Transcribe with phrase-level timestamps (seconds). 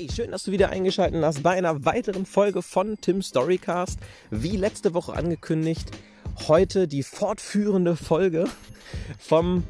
[0.00, 3.98] Hi, schön, dass du wieder eingeschaltet hast bei einer weiteren Folge von Tim Storycast.
[4.30, 5.90] Wie letzte Woche angekündigt,
[6.48, 8.46] heute die fortführende Folge
[9.18, 9.62] vom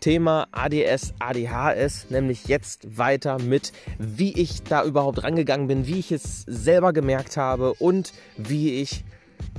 [0.00, 6.12] Thema ADS, ADHS, nämlich jetzt weiter mit, wie ich da überhaupt rangegangen bin, wie ich
[6.12, 9.04] es selber gemerkt habe und wie ich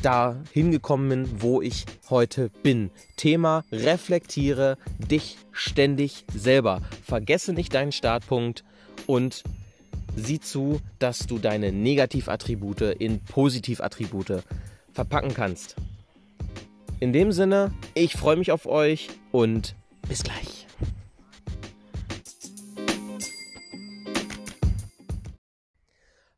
[0.03, 2.91] da hingekommen bin, wo ich heute bin.
[3.15, 6.83] Thema reflektiere dich ständig selber.
[7.03, 8.63] Vergesse nicht deinen Startpunkt
[9.07, 9.43] und
[10.19, 14.43] sieh zu, dass du deine Negativattribute in Positivattribute
[14.91, 15.75] verpacken kannst.
[16.99, 19.75] In dem Sinne, ich freue mich auf euch und
[20.07, 20.67] bis gleich.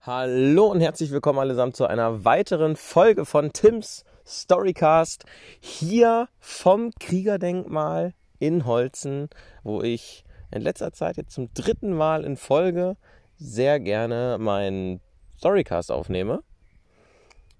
[0.01, 5.25] Hallo und herzlich willkommen allesamt zu einer weiteren Folge von Tims Storycast
[5.59, 9.29] hier vom Kriegerdenkmal in Holzen,
[9.63, 12.97] wo ich in letzter Zeit jetzt zum dritten Mal in Folge
[13.41, 15.01] sehr gerne meinen
[15.37, 16.43] Storycast aufnehme.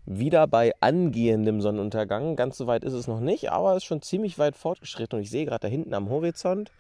[0.06, 2.36] Wieder bei angehendem Sonnenuntergang.
[2.36, 5.18] Ganz so weit ist es noch nicht, aber es ist schon ziemlich weit fortgeschritten.
[5.18, 6.72] Und ich sehe gerade da hinten am Horizont,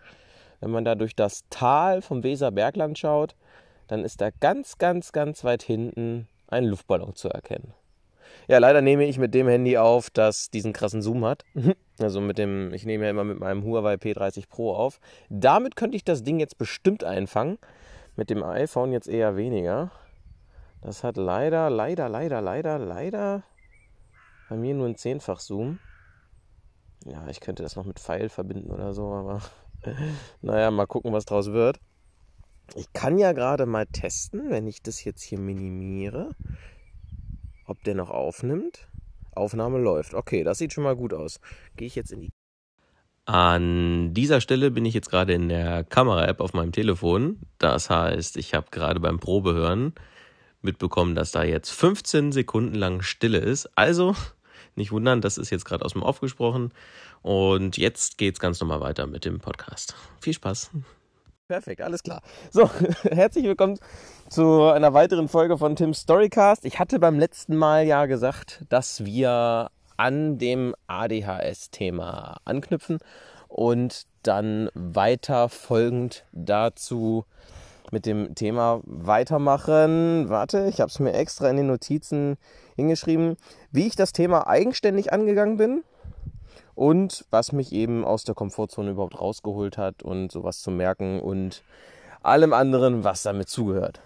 [0.59, 3.35] wenn man da durch das Tal vom Weserbergland schaut,
[3.87, 7.73] dann ist da ganz, ganz, ganz weit hinten ein Luftballon zu erkennen.
[8.47, 11.43] Ja, leider nehme ich mit dem Handy auf, das diesen krassen Zoom hat.
[11.99, 14.99] Also mit dem, ich nehme ja immer mit meinem Huawei P30 Pro auf.
[15.29, 17.59] Damit könnte ich das Ding jetzt bestimmt einfangen.
[18.15, 19.91] Mit dem iPhone jetzt eher weniger.
[20.81, 23.43] Das hat leider, leider, leider, leider, leider
[24.51, 25.79] bei mir nur ein Zehnfach Zoom.
[27.05, 29.41] Ja, ich könnte das noch mit Pfeil verbinden oder so, aber
[30.41, 31.79] naja, mal gucken, was draus wird.
[32.75, 36.35] Ich kann ja gerade mal testen, wenn ich das jetzt hier minimiere,
[37.65, 38.89] ob der noch aufnimmt.
[39.33, 40.13] Aufnahme läuft.
[40.13, 41.39] Okay, das sieht schon mal gut aus.
[41.77, 42.29] Gehe ich jetzt in die.
[43.25, 47.39] An dieser Stelle bin ich jetzt gerade in der Kamera-App auf meinem Telefon.
[47.59, 49.93] Das heißt, ich habe gerade beim Probehören
[50.61, 53.69] mitbekommen, dass da jetzt 15 Sekunden lang Stille ist.
[53.75, 54.15] Also
[54.75, 56.73] nicht wundern, das ist jetzt gerade aus dem Off gesprochen.
[57.21, 59.95] Und jetzt geht es ganz normal weiter mit dem Podcast.
[60.19, 60.71] Viel Spaß.
[61.47, 62.21] Perfekt, alles klar.
[62.49, 62.69] So,
[63.03, 63.77] herzlich willkommen
[64.29, 66.65] zu einer weiteren Folge von Tim's Storycast.
[66.65, 69.69] Ich hatte beim letzten Mal ja gesagt, dass wir
[70.01, 72.97] an dem ADHS-Thema anknüpfen
[73.47, 77.25] und dann weiter folgend dazu
[77.91, 80.27] mit dem Thema weitermachen.
[80.27, 82.37] Warte, ich habe es mir extra in den Notizen
[82.75, 83.37] hingeschrieben,
[83.71, 85.83] wie ich das Thema eigenständig angegangen bin
[86.73, 91.61] und was mich eben aus der Komfortzone überhaupt rausgeholt hat und sowas zu merken und
[92.23, 94.01] allem anderen, was damit zugehört.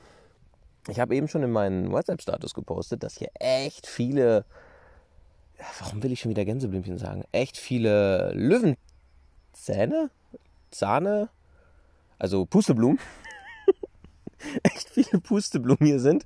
[0.89, 4.43] Ich habe eben schon in meinen WhatsApp-Status gepostet, dass hier echt viele,
[5.79, 10.09] warum will ich schon wieder Gänseblümchen sagen, echt viele Löwenzähne,
[10.71, 11.29] Zahne,
[12.19, 12.99] also Pusteblumen,
[14.63, 16.25] echt viele Pusteblumen hier sind.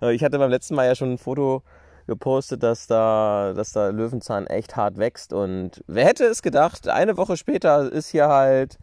[0.00, 1.62] Äh, ich hatte beim letzten Mal ja schon ein Foto
[2.06, 5.32] gepostet, dass da, dass da Löwenzahn echt hart wächst.
[5.32, 8.78] Und wer hätte es gedacht, eine Woche später ist hier halt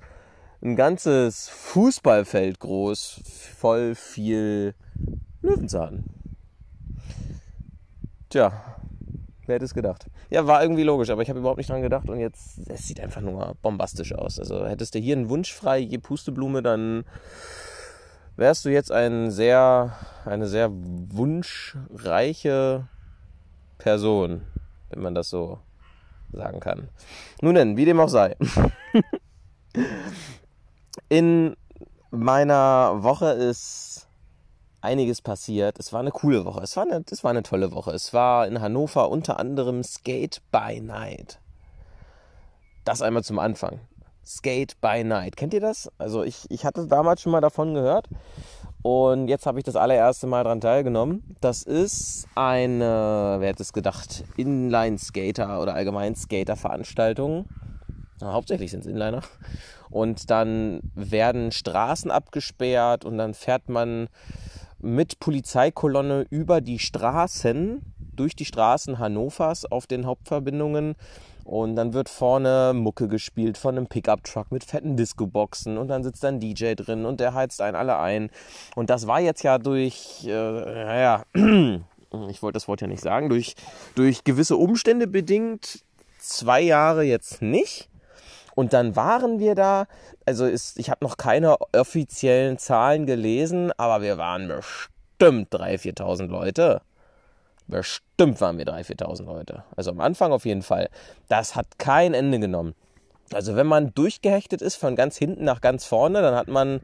[0.62, 3.22] ein ganzes Fußballfeld groß,
[3.58, 4.76] voll viel
[5.42, 6.06] Löwenzahn.
[8.30, 8.78] Tja,
[9.46, 10.08] wer hätte es gedacht?
[10.30, 13.00] Ja, war irgendwie logisch, aber ich habe überhaupt nicht dran gedacht und jetzt, es sieht
[13.00, 14.40] einfach nur bombastisch aus.
[14.40, 17.06] Also hättest du hier einen Wunsch frei, je Pusteblume, dann
[18.36, 19.96] wärst du jetzt ein sehr,
[20.26, 22.88] eine sehr wunschreiche
[23.78, 24.42] Person,
[24.90, 25.60] wenn man das so
[26.32, 26.90] sagen kann.
[27.42, 28.36] Nun denn, wie dem auch sei.
[31.10, 31.56] In
[32.12, 34.08] meiner Woche ist
[34.84, 35.80] einiges passiert.
[35.80, 36.62] Es war eine coole Woche.
[36.62, 37.92] Es war eine, es war eine tolle Woche.
[37.92, 41.40] Es war in Hannover unter anderem Skate by Night.
[42.84, 43.80] Das einmal zum Anfang.
[44.26, 45.36] Skate by Night.
[45.36, 45.90] Kennt ihr das?
[45.98, 48.08] Also ich, ich hatte damals schon mal davon gehört.
[48.82, 51.36] Und jetzt habe ich das allererste Mal daran teilgenommen.
[51.40, 57.46] Das ist eine, wer hätte es gedacht, Inline-Skater oder allgemein Skater-Veranstaltung.
[58.22, 59.22] Hauptsächlich sind es Inliner.
[59.90, 64.10] Und dann werden Straßen abgesperrt und dann fährt man
[64.84, 67.82] mit Polizeikolonne über die Straßen,
[68.16, 70.96] durch die Straßen Hannovers auf den Hauptverbindungen
[71.46, 76.24] und dann wird vorne Mucke gespielt von einem Pickup-Truck mit fetten Disco-Boxen und dann sitzt
[76.26, 78.30] ein DJ drin und der heizt einen alle ein.
[78.76, 81.24] Und das war jetzt ja durch, äh, naja,
[82.30, 83.56] ich wollte das Wort ja nicht sagen, durch,
[83.96, 85.84] durch gewisse Umstände bedingt
[86.20, 87.90] zwei Jahre jetzt nicht.
[88.56, 89.88] Und dann waren wir da,
[90.26, 96.28] also ist, ich habe noch keine offiziellen Zahlen gelesen, aber wir waren bestimmt 3.000, 4.000
[96.28, 96.82] Leute.
[97.68, 99.64] Bestimmt waren wir 3.000, 4.000 Leute.
[99.76, 100.90] Also am Anfang auf jeden Fall.
[101.30, 102.76] Das hat kein Ende genommen.
[103.32, 106.82] Also wenn man durchgehechtet ist von ganz hinten nach ganz vorne, dann hat man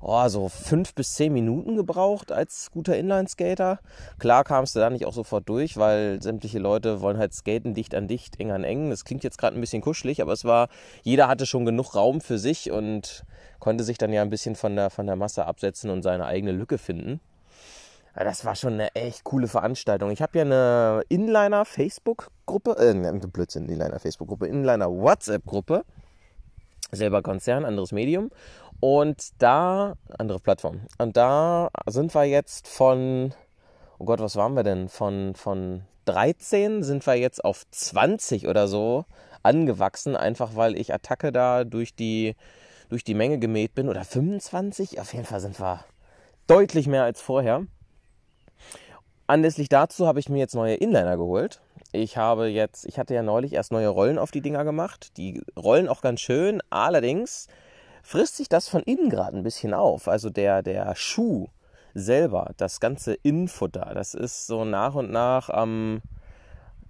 [0.00, 3.80] oh, so fünf bis zehn Minuten gebraucht als guter Inline-Skater.
[4.18, 7.94] Klar kamst du da nicht auch sofort durch, weil sämtliche Leute wollen halt skaten dicht
[7.94, 8.90] an dicht, eng an eng.
[8.90, 10.68] Das klingt jetzt gerade ein bisschen kuschelig, aber es war,
[11.02, 13.24] jeder hatte schon genug Raum für sich und
[13.58, 16.52] konnte sich dann ja ein bisschen von der, von der Masse absetzen und seine eigene
[16.52, 17.20] Lücke finden.
[18.14, 20.10] Das war schon eine echt coole Veranstaltung.
[20.10, 25.84] Ich habe ja eine Inliner-Facebook-Gruppe, äh, Blödsinn, Inliner-Facebook-Gruppe, Inliner-WhatsApp-Gruppe.
[26.92, 28.30] Selber Konzern, anderes Medium.
[28.80, 30.80] Und da, andere Plattform.
[30.98, 33.34] Und da sind wir jetzt von,
[33.98, 34.88] oh Gott, was waren wir denn?
[34.88, 39.04] Von, von 13 sind wir jetzt auf 20 oder so
[39.42, 42.36] angewachsen, einfach weil ich Attacke da durch die,
[42.88, 43.88] durch die Menge gemäht bin.
[43.88, 45.00] Oder 25?
[45.00, 45.84] Auf jeden Fall sind wir
[46.46, 47.66] deutlich mehr als vorher.
[49.26, 51.60] Anlässlich dazu habe ich mir jetzt neue Inliner geholt.
[51.92, 55.16] Ich habe jetzt, ich hatte ja neulich erst neue Rollen auf die Dinger gemacht.
[55.16, 57.48] Die rollen auch ganz schön, allerdings
[58.02, 60.08] frisst sich das von innen gerade ein bisschen auf.
[60.08, 61.48] Also der, der Schuh
[61.92, 66.00] selber, das ganze Innenfutter, das ist so nach und nach am,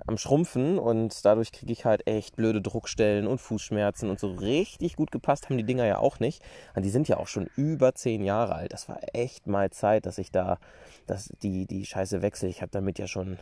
[0.07, 4.97] am Schrumpfen und dadurch kriege ich halt echt blöde Druckstellen und Fußschmerzen und so richtig
[4.97, 6.43] gut gepasst haben die Dinger ja auch nicht.
[6.75, 8.75] Und die sind ja auch schon über zehn Jahre alt.
[8.75, 10.59] Das war echt mal Zeit, dass ich da
[11.07, 12.49] dass die, die Scheiße wechsle.
[12.49, 13.39] Ich habe damit ja schon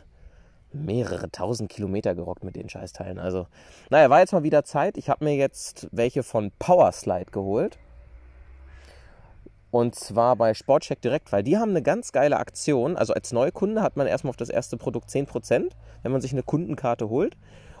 [0.71, 3.19] mehrere tausend Kilometer gerockt mit den Scheißteilen.
[3.19, 3.47] Also,
[3.89, 4.97] naja, war jetzt mal wieder Zeit.
[4.97, 7.77] Ich habe mir jetzt welche von Powerslide geholt.
[9.71, 12.97] Und zwar bei Sportcheck direkt, weil die haben eine ganz geile Aktion.
[12.97, 15.69] Also als Neukunde hat man erstmal auf das erste Produkt 10%,
[16.01, 17.37] wenn man sich eine Kundenkarte holt.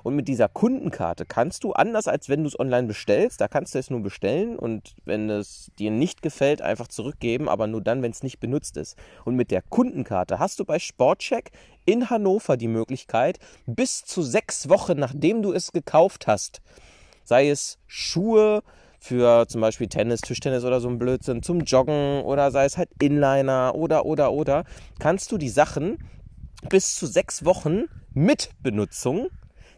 [0.09, 3.75] Und mit dieser Kundenkarte kannst du, anders als wenn du es online bestellst, da kannst
[3.75, 8.01] du es nur bestellen und wenn es dir nicht gefällt, einfach zurückgeben, aber nur dann,
[8.01, 8.97] wenn es nicht benutzt ist.
[9.23, 11.51] Und mit der Kundenkarte hast du bei Sportcheck
[11.85, 16.63] in Hannover die Möglichkeit, bis zu sechs Wochen nachdem du es gekauft hast,
[17.23, 18.63] sei es Schuhe,
[18.99, 22.89] für zum Beispiel Tennis, Tischtennis oder so ein Blödsinn, zum Joggen oder sei es halt
[22.99, 24.63] Inliner oder oder oder,
[24.97, 25.99] kannst du die Sachen
[26.67, 29.29] bis zu sechs Wochen mit Benutzung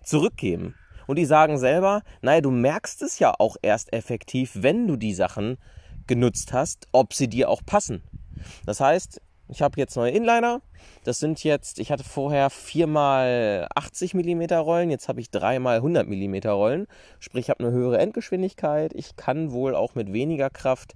[0.03, 0.75] zurückgeben.
[1.07, 5.13] Und die sagen selber, naja, du merkst es ja auch erst effektiv, wenn du die
[5.13, 5.57] Sachen
[6.07, 8.03] genutzt hast, ob sie dir auch passen.
[8.65, 10.61] Das heißt, ich habe jetzt neue Inliner.
[11.03, 16.07] Das sind jetzt, ich hatte vorher viermal 80 mm Rollen, jetzt habe ich dreimal 100
[16.07, 16.87] mm Rollen.
[17.19, 18.93] Sprich, ich habe eine höhere Endgeschwindigkeit.
[18.93, 20.95] Ich kann wohl auch mit weniger Kraft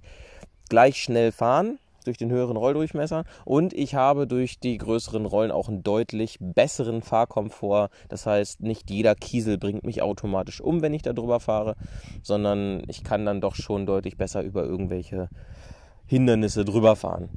[0.68, 5.68] gleich schnell fahren durch den höheren Rolldurchmesser und ich habe durch die größeren Rollen auch
[5.68, 7.90] einen deutlich besseren Fahrkomfort.
[8.08, 11.76] Das heißt, nicht jeder Kiesel bringt mich automatisch um, wenn ich da drüber fahre,
[12.22, 15.28] sondern ich kann dann doch schon deutlich besser über irgendwelche
[16.06, 17.28] Hindernisse drüber fahren.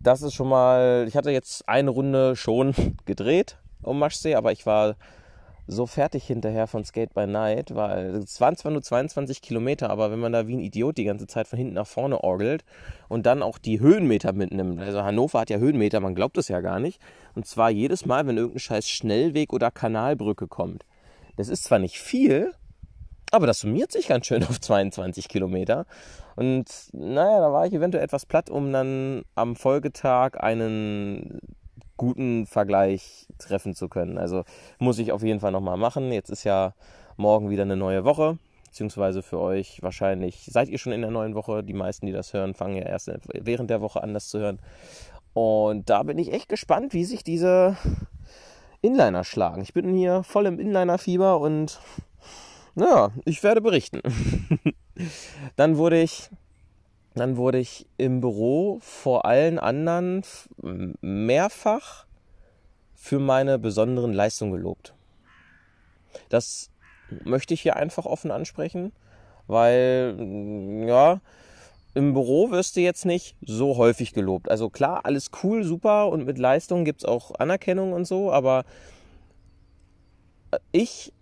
[0.00, 2.74] Das ist schon mal, ich hatte jetzt eine Runde schon
[3.04, 4.96] gedreht um Maschsee, aber ich war
[5.66, 10.10] so fertig hinterher von Skate by Night, weil es waren zwar nur 22 Kilometer, aber
[10.10, 12.64] wenn man da wie ein Idiot die ganze Zeit von hinten nach vorne orgelt
[13.08, 16.60] und dann auch die Höhenmeter mitnimmt, also Hannover hat ja Höhenmeter, man glaubt es ja
[16.60, 17.00] gar nicht,
[17.34, 20.84] und zwar jedes Mal, wenn irgendein scheiß Schnellweg oder Kanalbrücke kommt.
[21.36, 22.52] Das ist zwar nicht viel,
[23.30, 25.86] aber das summiert sich ganz schön auf 22 Kilometer.
[26.36, 31.40] Und naja, da war ich eventuell etwas platt, um dann am Folgetag einen
[32.02, 34.18] guten Vergleich treffen zu können.
[34.18, 34.42] Also
[34.80, 36.10] muss ich auf jeden Fall nochmal machen.
[36.10, 36.74] Jetzt ist ja
[37.16, 41.36] morgen wieder eine neue Woche, beziehungsweise für euch wahrscheinlich seid ihr schon in der neuen
[41.36, 41.62] Woche.
[41.62, 44.58] Die meisten, die das hören, fangen ja erst während der Woche an, das zu hören.
[45.32, 47.76] Und da bin ich echt gespannt, wie sich diese
[48.80, 49.62] Inliner schlagen.
[49.62, 51.78] Ich bin hier voll im Inliner-Fieber und
[52.74, 54.00] naja, ich werde berichten.
[55.56, 56.30] Dann wurde ich
[57.14, 60.22] dann wurde ich im Büro vor allen anderen
[61.00, 62.06] mehrfach
[62.94, 64.94] für meine besonderen Leistungen gelobt.
[66.28, 66.70] Das
[67.24, 68.92] möchte ich hier einfach offen ansprechen,
[69.46, 70.16] weil,
[70.86, 71.20] ja,
[71.94, 74.50] im Büro wirst du jetzt nicht so häufig gelobt.
[74.50, 78.64] Also klar, alles cool, super und mit Leistung gibt es auch Anerkennung und so, aber
[80.70, 81.12] ich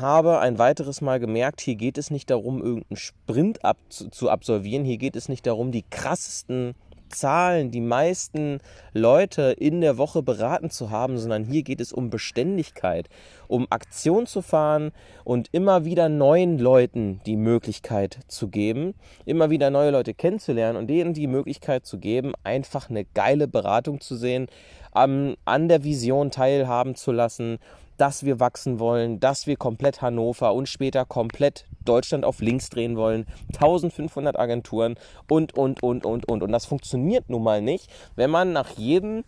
[0.00, 4.30] habe ein weiteres Mal gemerkt, hier geht es nicht darum, irgendeinen Sprint ab, zu, zu
[4.30, 4.84] absolvieren.
[4.84, 6.74] Hier geht es nicht darum, die krassesten
[7.08, 8.58] Zahlen, die meisten
[8.92, 13.08] Leute in der Woche beraten zu haben, sondern hier geht es um Beständigkeit,
[13.48, 14.92] um Aktion zu fahren
[15.24, 20.88] und immer wieder neuen Leuten die Möglichkeit zu geben, immer wieder neue Leute kennenzulernen und
[20.88, 24.48] denen die Möglichkeit zu geben, einfach eine geile Beratung zu sehen,
[24.92, 25.36] an
[25.68, 27.58] der Vision teilhaben zu lassen
[27.96, 32.96] dass wir wachsen wollen, dass wir komplett Hannover und später komplett Deutschland auf links drehen
[32.96, 33.26] wollen.
[33.54, 34.96] 1500 Agenturen
[35.28, 36.42] und, und, und, und, und.
[36.42, 39.24] Und das funktioniert nun mal nicht, wenn man nach jedem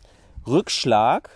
[0.46, 1.30] Rückschlag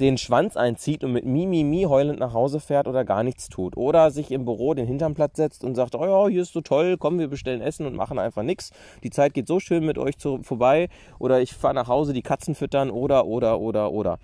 [0.00, 3.76] den Schwanz einzieht und mit Mimimi heulend nach Hause fährt oder gar nichts tut.
[3.76, 6.60] Oder sich im Büro den Hintern platt setzt und sagt, oh ja, hier ist so
[6.60, 8.72] toll, komm, wir bestellen Essen und machen einfach nichts.
[9.02, 10.88] Die Zeit geht so schön mit euch zu, vorbei.
[11.18, 14.18] Oder ich fahre nach Hause, die Katzen füttern oder, oder, oder, oder.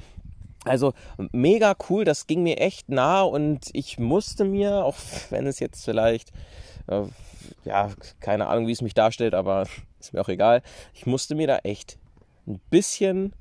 [0.65, 0.93] Also
[1.33, 4.97] mega cool, das ging mir echt nah und ich musste mir, auch
[5.31, 6.31] wenn es jetzt vielleicht,
[6.87, 7.03] äh,
[7.65, 7.91] ja,
[8.21, 9.67] keine Ahnung, wie es mich darstellt, aber
[9.99, 10.63] ist mir auch egal,
[10.95, 11.99] ich musste mir da echt
[12.47, 13.33] ein bisschen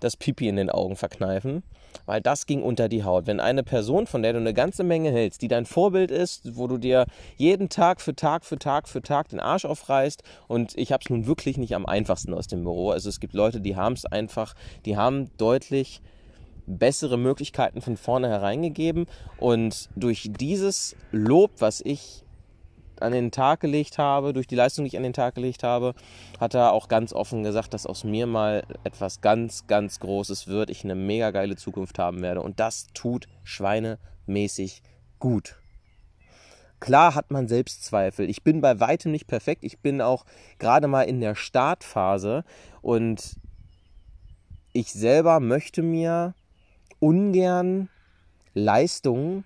[0.00, 1.62] das Pipi in den Augen verkneifen,
[2.06, 3.26] weil das ging unter die Haut.
[3.26, 6.66] Wenn eine Person, von der du eine ganze Menge hältst, die dein Vorbild ist, wo
[6.66, 10.90] du dir jeden Tag für Tag für Tag für Tag den Arsch aufreißt und ich
[10.90, 12.90] habe es nun wirklich nicht am einfachsten aus dem Büro.
[12.90, 16.00] Also es gibt Leute, die haben es einfach, die haben deutlich
[16.66, 19.06] bessere Möglichkeiten von vorne hereingegeben
[19.38, 22.24] und durch dieses Lob, was ich
[23.02, 25.94] an den Tag gelegt habe, durch die Leistung, die ich an den Tag gelegt habe,
[26.40, 30.70] hat er auch ganz offen gesagt, dass aus mir mal etwas ganz, ganz Großes wird,
[30.70, 32.40] ich eine mega geile Zukunft haben werde.
[32.40, 34.82] Und das tut schweinemäßig
[35.18, 35.56] gut.
[36.80, 38.28] Klar hat man Selbstzweifel.
[38.28, 39.62] Ich bin bei weitem nicht perfekt.
[39.62, 40.24] Ich bin auch
[40.58, 42.44] gerade mal in der Startphase
[42.80, 43.36] und
[44.72, 46.34] ich selber möchte mir
[47.02, 47.88] ungern
[48.54, 49.44] Leistungen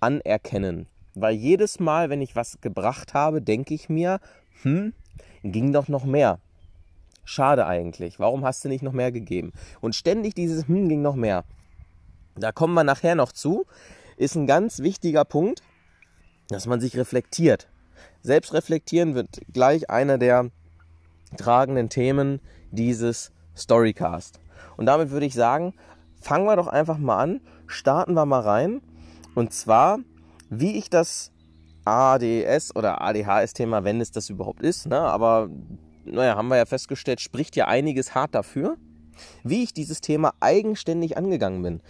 [0.00, 0.88] anerkennen.
[1.14, 4.18] Weil jedes Mal, wenn ich was gebracht habe, denke ich mir,
[4.62, 4.92] hm,
[5.44, 6.40] ging doch noch mehr.
[7.24, 8.18] Schade eigentlich.
[8.18, 9.52] Warum hast du nicht noch mehr gegeben?
[9.80, 11.44] Und ständig dieses hm, ging noch mehr.
[12.34, 13.64] Da kommen wir nachher noch zu.
[14.16, 15.62] Ist ein ganz wichtiger Punkt,
[16.48, 17.68] dass man sich reflektiert.
[18.22, 20.50] Selbstreflektieren wird gleich einer der
[21.36, 22.40] tragenden Themen
[22.72, 24.40] dieses Storycast.
[24.76, 25.74] Und damit würde ich sagen,
[26.20, 28.80] fangen wir doch einfach mal an, starten wir mal rein.
[29.34, 29.98] Und zwar
[30.50, 31.30] wie ich das
[31.84, 34.98] ADS oder ADHS-Thema, wenn es das überhaupt ist, ne?
[34.98, 35.48] aber
[36.04, 38.76] naja, haben wir ja festgestellt, spricht ja einiges hart dafür,
[39.42, 41.80] wie ich dieses Thema eigenständig angegangen bin.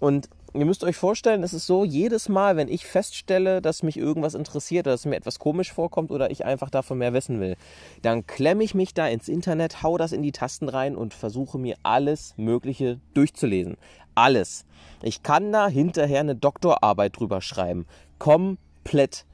[0.00, 3.96] Und ihr müsst euch vorstellen, es ist so, jedes Mal, wenn ich feststelle, dass mich
[3.96, 7.56] irgendwas interessiert oder dass mir etwas komisch vorkommt oder ich einfach davon mehr wissen will,
[8.02, 11.58] dann klemme ich mich da ins Internet, hau das in die Tasten rein und versuche
[11.58, 13.76] mir alles Mögliche durchzulesen.
[14.14, 14.64] Alles.
[15.02, 17.86] Ich kann da hinterher eine Doktorarbeit drüber schreiben.
[18.18, 19.26] Komplett.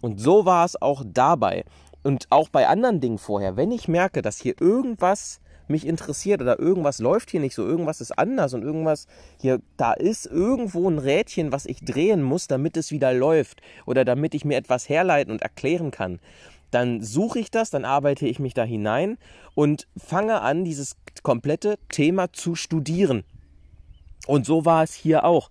[0.00, 1.64] Und so war es auch dabei.
[2.02, 3.56] Und auch bei anderen Dingen vorher.
[3.56, 8.00] Wenn ich merke, dass hier irgendwas mich interessiert oder irgendwas läuft hier nicht so, irgendwas
[8.00, 9.06] ist anders und irgendwas
[9.40, 14.04] hier, da ist irgendwo ein Rädchen, was ich drehen muss, damit es wieder läuft oder
[14.04, 16.20] damit ich mir etwas herleiten und erklären kann.
[16.70, 19.16] Dann suche ich das, dann arbeite ich mich da hinein
[19.54, 23.22] und fange an, dieses komplette Thema zu studieren.
[24.26, 25.50] Und so war es hier auch.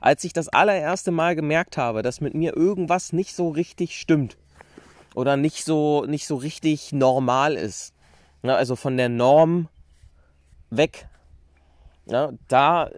[0.00, 4.36] Als ich das allererste Mal gemerkt habe, dass mit mir irgendwas nicht so richtig stimmt
[5.14, 7.94] oder nicht so, nicht so richtig normal ist,
[8.42, 9.68] ja, also von der Norm
[10.70, 11.08] weg,
[12.06, 12.90] ja, da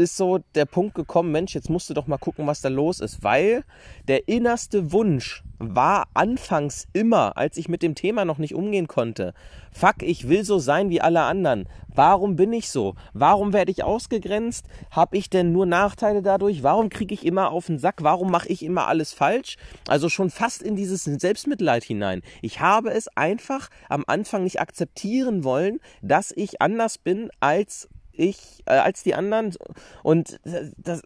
[0.00, 2.98] ist so der Punkt gekommen, Mensch, jetzt musst du doch mal gucken, was da los
[3.00, 3.64] ist, weil
[4.08, 9.34] der innerste Wunsch war anfangs immer, als ich mit dem Thema noch nicht umgehen konnte,
[9.70, 11.68] fuck, ich will so sein wie alle anderen.
[11.94, 12.94] Warum bin ich so?
[13.12, 14.66] Warum werde ich ausgegrenzt?
[14.90, 16.62] Habe ich denn nur Nachteile dadurch?
[16.62, 17.96] Warum kriege ich immer auf den Sack?
[18.02, 19.58] Warum mache ich immer alles falsch?
[19.86, 22.22] Also schon fast in dieses Selbstmitleid hinein.
[22.40, 28.62] Ich habe es einfach am Anfang nicht akzeptieren wollen, dass ich anders bin als ich,
[28.66, 29.54] äh, als die anderen.
[30.02, 30.40] Und
[30.76, 31.02] das,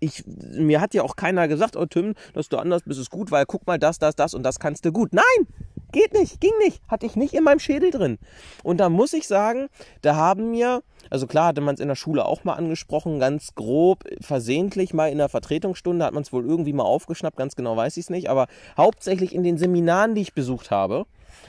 [0.00, 3.30] ich, mir hat ja auch keiner gesagt, oh Tim, dass du anders bist, ist gut,
[3.30, 5.12] weil guck mal, das, das, das und das kannst du gut.
[5.12, 5.46] Nein!
[5.92, 8.18] Geht nicht, ging nicht, hatte ich nicht in meinem Schädel drin.
[8.62, 9.68] Und da muss ich sagen,
[10.02, 13.56] da haben mir, also klar hatte man es in der Schule auch mal angesprochen, ganz
[13.56, 17.76] grob, versehentlich mal in der Vertretungsstunde hat man es wohl irgendwie mal aufgeschnappt, ganz genau
[17.76, 21.06] weiß ich es nicht, aber hauptsächlich in den Seminaren, die ich besucht habe,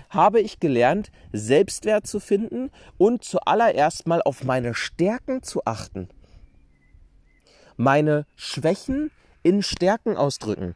[0.09, 6.09] habe ich gelernt, Selbstwert zu finden und zuallererst mal auf meine Stärken zu achten.
[7.77, 9.11] Meine Schwächen
[9.43, 10.75] in Stärken ausdrücken.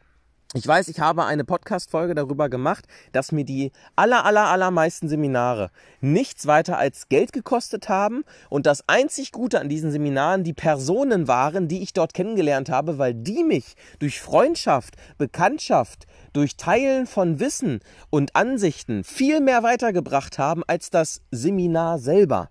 [0.54, 5.70] Ich weiß, ich habe eine Podcast-Folge darüber gemacht, dass mir die aller, aller, allermeisten Seminare
[6.00, 11.26] nichts weiter als Geld gekostet haben und das einzig Gute an diesen Seminaren die Personen
[11.26, 17.40] waren, die ich dort kennengelernt habe, weil die mich durch Freundschaft, Bekanntschaft, durch Teilen von
[17.40, 22.50] Wissen und Ansichten viel mehr weitergebracht haben als das Seminar selber.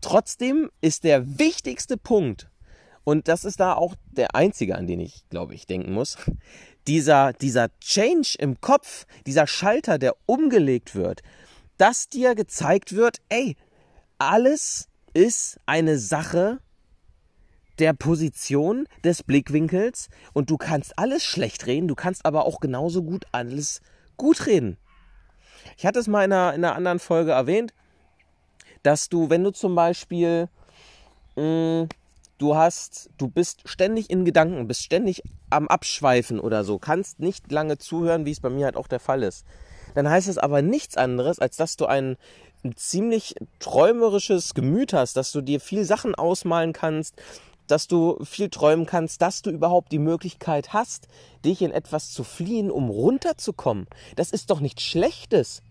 [0.00, 2.48] Trotzdem ist der wichtigste Punkt,
[3.08, 6.18] und das ist da auch der einzige, an den ich, glaube ich, denken muss,
[6.86, 11.22] dieser, dieser Change im Kopf, dieser Schalter, der umgelegt wird,
[11.78, 13.56] dass dir gezeigt wird, ey,
[14.18, 16.58] alles ist eine Sache
[17.78, 23.02] der Position, des Blickwinkels und du kannst alles schlecht reden, du kannst aber auch genauso
[23.02, 23.80] gut alles
[24.18, 24.76] gut reden.
[25.78, 27.72] Ich hatte es mal in einer, in einer anderen Folge erwähnt,
[28.82, 30.50] dass du, wenn du zum Beispiel
[31.36, 31.88] mh,
[32.38, 37.50] du hast, du bist ständig in Gedanken, bist ständig am Abschweifen oder so, kannst nicht
[37.50, 39.44] lange zuhören, wie es bei mir halt auch der Fall ist.
[39.94, 42.16] Dann heißt es aber nichts anderes, als dass du ein,
[42.64, 47.16] ein ziemlich träumerisches Gemüt hast, dass du dir viel Sachen ausmalen kannst,
[47.66, 51.08] dass du viel träumen kannst, dass du überhaupt die Möglichkeit hast,
[51.44, 53.86] dich in etwas zu fliehen, um runterzukommen.
[54.16, 55.62] Das ist doch nichts Schlechtes.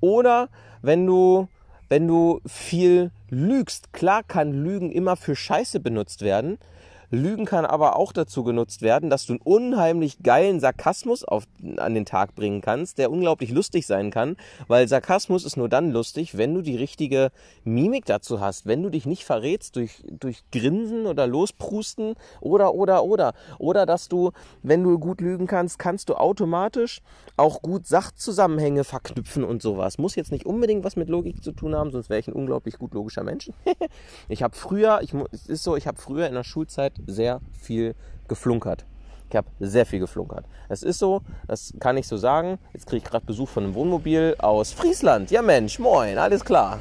[0.00, 0.48] Oder
[0.80, 1.48] wenn du,
[1.88, 6.58] wenn du viel lügst, klar kann Lügen immer für Scheiße benutzt werden,
[7.14, 11.44] Lügen kann aber auch dazu genutzt werden, dass du einen unheimlich geilen Sarkasmus auf,
[11.76, 15.90] an den Tag bringen kannst, der unglaublich lustig sein kann, weil Sarkasmus ist nur dann
[15.90, 17.30] lustig, wenn du die richtige
[17.64, 23.04] Mimik dazu hast, wenn du dich nicht verrätst durch, durch Grinsen oder Losprusten oder, oder,
[23.04, 23.34] oder.
[23.58, 27.02] Oder dass du, wenn du gut lügen kannst, kannst du automatisch
[27.36, 29.98] auch gut Sachzusammenhänge verknüpfen und sowas.
[29.98, 32.78] Muss jetzt nicht unbedingt was mit Logik zu tun haben, sonst wäre ich ein unglaublich
[32.78, 33.50] gut logischer Mensch.
[34.30, 37.94] ich habe früher, ich, es ist so, ich habe früher in der Schulzeit sehr viel
[38.28, 38.84] geflunkert.
[39.28, 40.44] Ich habe sehr viel geflunkert.
[40.68, 42.58] Es ist so, das kann ich so sagen.
[42.74, 45.30] Jetzt kriege ich gerade Besuch von einem Wohnmobil aus Friesland.
[45.30, 46.80] Ja Mensch, moin, alles klar.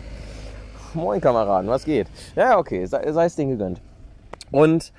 [0.94, 2.08] Moin Kameraden, was geht?
[2.36, 3.82] Ja, okay, sei, sei es denen gegönnt.
[4.52, 4.92] Und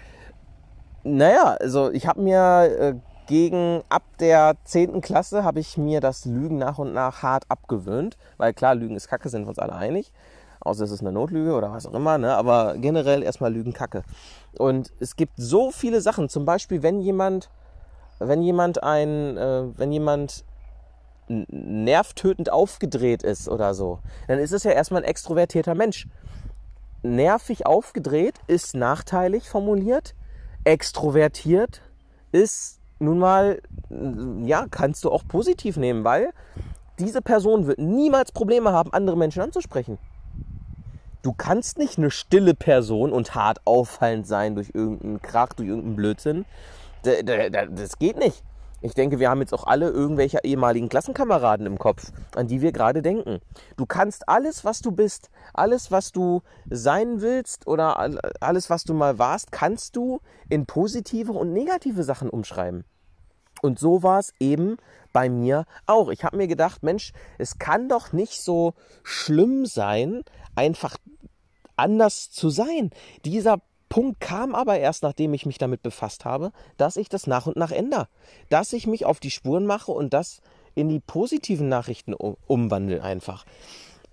[1.05, 2.95] naja, also ich habe mir äh,
[3.26, 5.02] gegen ab der 10.
[5.02, 9.09] Klasse habe ich mir das Lügen nach und nach hart abgewöhnt, weil klar, Lügen ist
[9.09, 10.11] Kacke, sind wir uns alle einig
[10.64, 12.35] außer es ist eine Notlüge oder was auch immer, ne?
[12.35, 14.02] aber generell erstmal Lügen kacke.
[14.59, 17.50] Und es gibt so viele Sachen, zum Beispiel, wenn jemand,
[18.19, 20.45] wenn jemand ein, äh, wenn jemand
[21.28, 26.09] nervtötend aufgedreht ist oder so, dann ist es ja erstmal ein extrovertierter Mensch.
[27.02, 30.14] Nervig aufgedreht ist nachteilig formuliert,
[30.64, 31.81] extrovertiert
[32.33, 33.61] ist nun mal,
[34.45, 36.31] ja, kannst du auch positiv nehmen, weil
[36.99, 39.99] diese Person wird niemals Probleme haben, andere Menschen anzusprechen.
[41.23, 45.97] Du kannst nicht eine stille Person und hart auffallend sein durch irgendeinen Krach, durch irgendeinen
[45.97, 46.45] Blödsinn.
[47.02, 48.43] Das geht nicht.
[48.85, 52.73] Ich denke, wir haben jetzt auch alle irgendwelche ehemaligen Klassenkameraden im Kopf, an die wir
[52.73, 53.39] gerade denken.
[53.76, 57.97] Du kannst alles, was du bist, alles, was du sein willst oder
[58.41, 62.85] alles, was du mal warst, kannst du in positive und negative Sachen umschreiben.
[63.62, 64.76] Und so war es eben
[65.12, 66.10] bei mir auch.
[66.10, 70.22] Ich habe mir gedacht, Mensch, es kann doch nicht so schlimm sein,
[70.54, 70.96] einfach
[71.76, 72.90] anders zu sein.
[73.25, 77.46] Dieser Punkt kam aber erst, nachdem ich mich damit befasst habe, dass ich das nach
[77.46, 78.08] und nach ändere.
[78.48, 80.40] Dass ich mich auf die Spuren mache und das
[80.75, 83.44] in die positiven Nachrichten umwandle einfach.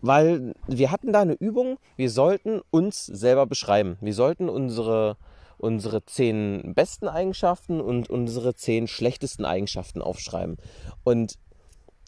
[0.01, 3.97] Weil wir hatten da eine Übung, wir sollten uns selber beschreiben.
[4.01, 5.17] Wir sollten unsere,
[5.59, 10.57] unsere zehn besten Eigenschaften und unsere zehn schlechtesten Eigenschaften aufschreiben.
[11.03, 11.35] Und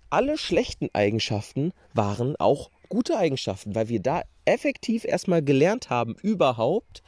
[0.10, 7.04] alle schlechten Eigenschaften waren auch gute Eigenschaften, weil wir da effektiv erstmal gelernt haben, überhaupt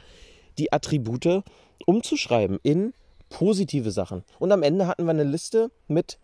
[0.58, 1.42] die Attribute
[1.86, 2.94] umzuschreiben in
[3.28, 4.24] positive Sachen.
[4.38, 6.18] Und am Ende hatten wir eine Liste mit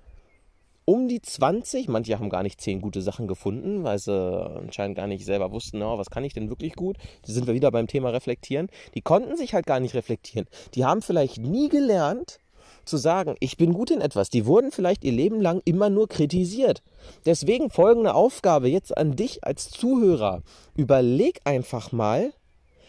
[0.90, 5.06] um die 20, manche haben gar nicht 10 gute Sachen gefunden, weil sie anscheinend gar
[5.06, 6.96] nicht selber wussten, oh, was kann ich denn wirklich gut.
[7.24, 8.68] Da sind wir wieder beim Thema reflektieren.
[8.94, 10.48] Die konnten sich halt gar nicht reflektieren.
[10.74, 12.40] Die haben vielleicht nie gelernt,
[12.84, 14.30] zu sagen, ich bin gut in etwas.
[14.30, 16.82] Die wurden vielleicht ihr Leben lang immer nur kritisiert.
[17.24, 20.42] Deswegen folgende Aufgabe jetzt an dich als Zuhörer.
[20.74, 22.32] Überleg einfach mal,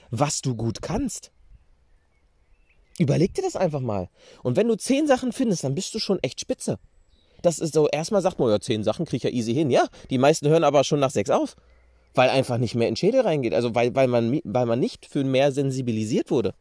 [0.10, 1.32] was du gut kannst.
[2.98, 4.10] Überleg dir das einfach mal.
[4.42, 6.80] Und wenn du zehn Sachen findest, dann bist du schon echt spitze.
[7.42, 9.72] Das ist so, erstmal sagt man, ja, zehn Sachen kriege ich ja easy hin.
[9.72, 11.56] Ja, die meisten hören aber schon nach sechs auf.
[12.14, 13.54] Weil einfach nicht mehr in Schädel reingeht.
[13.54, 16.54] Also weil, weil, man, weil man nicht für mehr sensibilisiert wurde.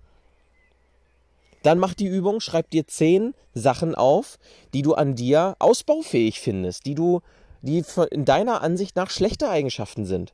[1.62, 4.38] Dann mach die Übung, schreib dir zehn Sachen auf,
[4.72, 7.20] die du an dir ausbaufähig findest, die du,
[7.62, 10.32] die in deiner Ansicht nach schlechte Eigenschaften sind.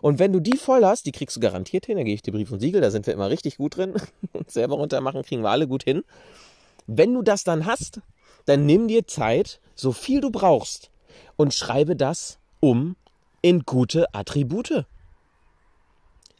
[0.00, 2.32] Und wenn du die voll hast, die kriegst du garantiert hin, da gehe ich dir
[2.32, 3.94] Brief und Siegel, da sind wir immer richtig gut drin.
[4.32, 6.02] Und selber runtermachen kriegen wir alle gut hin.
[6.86, 8.00] Wenn du das dann hast,
[8.46, 10.90] dann nimm dir Zeit, so viel du brauchst,
[11.36, 12.96] und schreibe das um
[13.42, 14.86] in gute Attribute.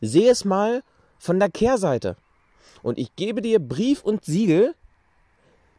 [0.01, 0.83] Sehe es mal
[1.19, 2.16] von der Kehrseite.
[2.83, 4.75] Und ich gebe dir Brief und Siegel.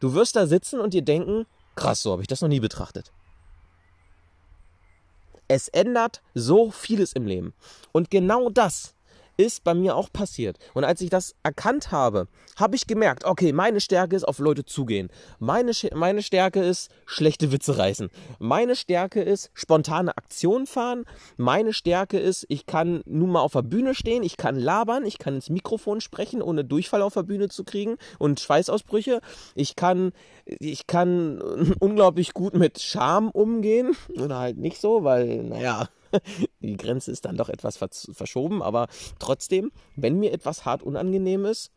[0.00, 3.12] Du wirst da sitzen und dir denken, krass, so habe ich das noch nie betrachtet.
[5.48, 7.54] Es ändert so vieles im Leben.
[7.92, 8.94] Und genau das
[9.38, 10.58] ist bei mir auch passiert.
[10.74, 14.64] Und als ich das erkannt habe, habe ich gemerkt, okay, meine Stärke ist auf Leute
[14.64, 15.10] zugehen.
[15.38, 18.10] Meine, meine Stärke ist schlechte Witze reißen.
[18.40, 21.04] Meine Stärke ist spontane Aktionen fahren.
[21.36, 25.18] Meine Stärke ist, ich kann nun mal auf der Bühne stehen, ich kann labern, ich
[25.18, 29.20] kann ins Mikrofon sprechen, ohne Durchfall auf der Bühne zu kriegen und Schweißausbrüche.
[29.54, 30.10] Ich kann,
[30.44, 31.40] ich kann
[31.78, 33.96] unglaublich gut mit Scham umgehen.
[34.20, 35.88] Oder halt nicht so, weil, naja,
[36.60, 41.70] die Grenze ist dann doch etwas verschoben, aber trotzdem, wenn mir etwas hart unangenehm ist,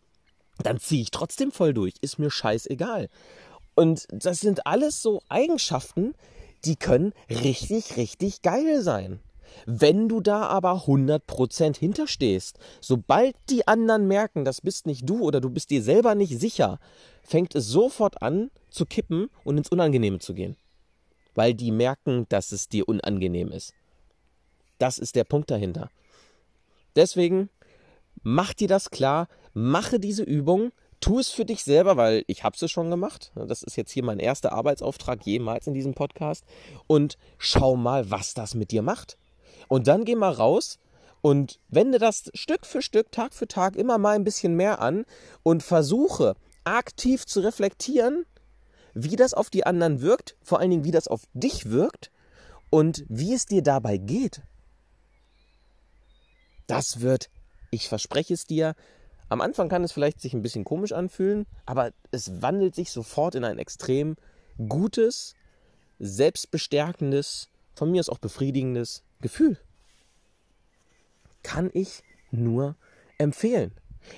[0.63, 1.93] dann ziehe ich trotzdem voll durch.
[2.01, 3.09] Ist mir scheißegal.
[3.75, 6.13] Und das sind alles so Eigenschaften,
[6.65, 9.19] die können richtig, richtig geil sein.
[9.65, 15.41] Wenn du da aber 100% hinterstehst, sobald die anderen merken, das bist nicht du oder
[15.41, 16.79] du bist dir selber nicht sicher,
[17.23, 20.55] fängt es sofort an zu kippen und ins Unangenehme zu gehen.
[21.35, 23.73] Weil die merken, dass es dir unangenehm ist.
[24.81, 25.91] Das ist der Punkt dahinter.
[26.95, 27.49] Deswegen
[28.23, 32.57] mach dir das klar, mache diese Übung, tu es für dich selber, weil ich habe
[32.59, 33.31] es schon gemacht.
[33.35, 36.45] Das ist jetzt hier mein erster Arbeitsauftrag jemals in diesem Podcast.
[36.87, 39.17] Und schau mal, was das mit dir macht.
[39.67, 40.79] Und dann geh mal raus
[41.21, 45.05] und wende das Stück für Stück, Tag für Tag immer mal ein bisschen mehr an
[45.43, 48.25] und versuche aktiv zu reflektieren,
[48.95, 52.09] wie das auf die anderen wirkt, vor allen Dingen, wie das auf dich wirkt
[52.71, 54.41] und wie es dir dabei geht.
[56.71, 57.29] Das wird,
[57.69, 58.75] ich verspreche es dir,
[59.27, 63.35] am Anfang kann es vielleicht sich ein bisschen komisch anfühlen, aber es wandelt sich sofort
[63.35, 64.15] in ein extrem
[64.69, 65.35] gutes,
[65.99, 69.57] selbstbestärkendes, von mir aus auch befriedigendes Gefühl.
[71.43, 72.77] Kann ich nur
[73.17, 73.73] empfehlen.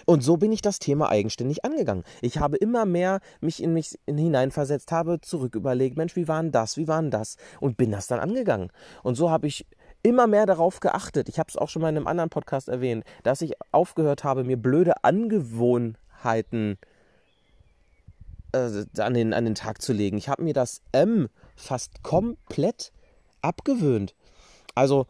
[0.06, 2.04] Und so bin ich das Thema eigenständig angegangen.
[2.22, 6.52] Ich habe immer mehr mich in mich hineinversetzt, habe zurück überlegt, Mensch, wie war denn
[6.52, 7.38] das, wie war denn das?
[7.60, 8.72] Und bin das dann angegangen.
[9.02, 9.66] Und so habe ich
[10.04, 11.30] immer mehr darauf geachtet.
[11.30, 14.44] Ich habe es auch schon mal in einem anderen Podcast erwähnt, dass ich aufgehört habe,
[14.44, 16.78] mir blöde Angewohnheiten
[18.52, 20.18] äh, an, den, an den Tag zu legen.
[20.18, 22.92] Ich habe mir das M fast komplett
[23.42, 24.14] abgewöhnt.
[24.76, 25.08] Also,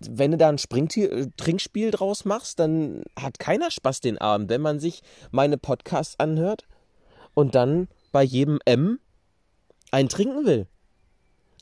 [0.00, 4.50] wenn du da ein Springtier, äh, Trinkspiel draus machst, dann hat keiner Spaß den Abend,
[4.50, 6.66] wenn man sich meine Podcasts anhört
[7.34, 9.00] und dann bei jedem M
[9.90, 10.66] ein trinken will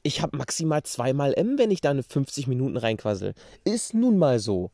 [0.07, 3.35] ich habe maximal zweimal M, wenn ich da eine 50 Minuten reinquassel.
[3.65, 4.71] Ist nun mal so.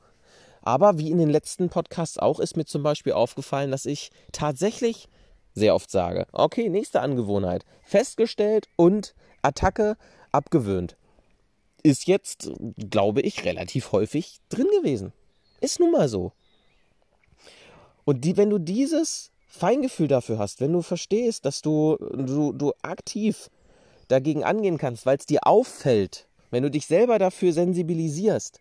[0.61, 5.09] Aber wie in den letzten Podcasts auch, ist mir zum Beispiel aufgefallen, dass ich tatsächlich
[5.55, 9.97] sehr oft sage, okay, nächste Angewohnheit, festgestellt und Attacke
[10.31, 10.97] abgewöhnt.
[11.83, 15.13] Ist jetzt, glaube ich, relativ häufig drin gewesen.
[15.61, 16.33] Ist nun mal so.
[18.05, 22.73] Und die, wenn du dieses Feingefühl dafür hast, wenn du verstehst, dass du, du, du
[22.83, 23.51] aktiv
[24.13, 28.61] dagegen angehen kannst, weil es dir auffällt, wenn du dich selber dafür sensibilisierst,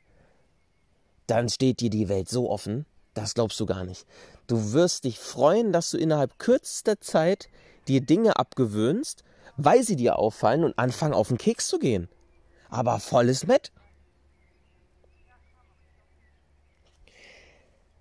[1.28, 4.06] dann steht dir die Welt so offen, das glaubst du gar nicht.
[4.48, 7.50] Du wirst dich freuen, dass du innerhalb kürzester Zeit
[7.88, 9.24] dir Dinge abgewöhnst,
[9.58, 12.08] weil sie dir auffallen und anfangen auf den Keks zu gehen.
[12.70, 13.72] Aber volles Met.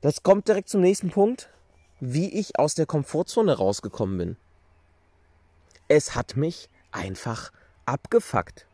[0.00, 1.50] Das kommt direkt zum nächsten Punkt,
[1.98, 4.36] wie ich aus der Komfortzone rausgekommen bin.
[5.88, 7.50] Es hat mich einfach
[7.86, 8.66] abgefuckt.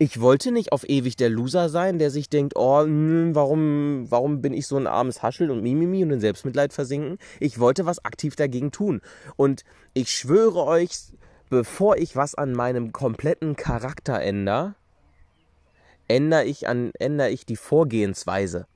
[0.00, 4.40] Ich wollte nicht auf ewig der Loser sein, der sich denkt, oh, hm, warum, warum
[4.40, 7.18] bin ich so ein armes Haschel und Mimimi und in Selbstmitleid versinken.
[7.40, 9.00] Ich wollte was aktiv dagegen tun.
[9.34, 10.92] Und ich schwöre euch,
[11.50, 14.76] bevor ich was an meinem kompletten Charakter ändere,
[16.06, 18.66] ändere ich, an, ändere ich die Vorgehensweise.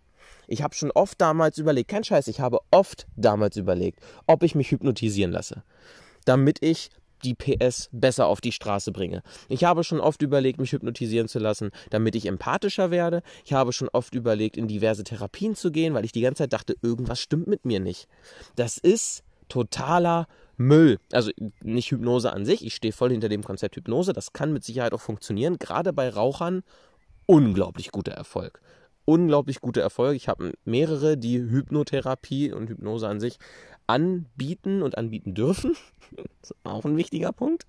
[0.48, 4.56] Ich habe schon oft damals überlegt, kein Scheiß, ich habe oft damals überlegt, ob ich
[4.56, 5.62] mich hypnotisieren lasse,
[6.24, 6.90] damit ich
[7.24, 9.22] die PS besser auf die Straße bringe.
[9.48, 13.22] Ich habe schon oft überlegt, mich hypnotisieren zu lassen, damit ich empathischer werde.
[13.44, 16.52] Ich habe schon oft überlegt, in diverse Therapien zu gehen, weil ich die ganze Zeit
[16.52, 18.08] dachte, irgendwas stimmt mit mir nicht.
[18.56, 20.98] Das ist totaler Müll.
[21.12, 21.30] Also
[21.62, 24.94] nicht Hypnose an sich, ich stehe voll hinter dem Konzept Hypnose, das kann mit Sicherheit
[24.94, 25.58] auch funktionieren.
[25.58, 26.62] Gerade bei Rauchern
[27.26, 28.60] unglaublich guter Erfolg.
[29.04, 30.14] Unglaublich guter Erfolg.
[30.14, 33.38] Ich habe mehrere, die Hypnotherapie und Hypnose an sich
[33.86, 35.76] anbieten und anbieten dürfen.
[36.64, 37.66] auch ein wichtiger Punkt.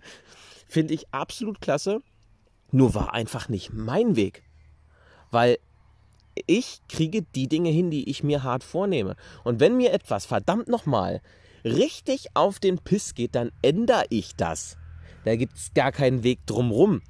[0.68, 2.02] Finde ich absolut klasse.
[2.72, 4.44] Nur war einfach nicht mein Weg.
[5.32, 5.58] Weil
[6.48, 9.16] ich kriege die Dinge hin, die ich mir hart vornehme.
[9.44, 11.22] Und wenn mir etwas verdammt nochmal
[11.64, 14.78] richtig auf den Piss geht, dann ändere ich das.
[15.26, 17.02] Da gibt es gar keinen Weg drumrum.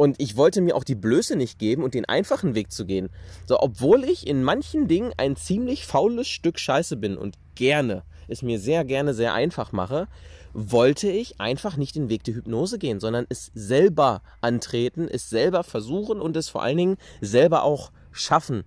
[0.00, 3.10] Und ich wollte mir auch die Blöße nicht geben und den einfachen Weg zu gehen.
[3.46, 8.40] So, obwohl ich in manchen Dingen ein ziemlich faules Stück Scheiße bin und gerne, es
[8.40, 10.08] mir sehr gerne sehr einfach mache,
[10.54, 15.64] wollte ich einfach nicht den Weg der Hypnose gehen, sondern es selber antreten, es selber
[15.64, 18.64] versuchen und es vor allen Dingen selber auch schaffen.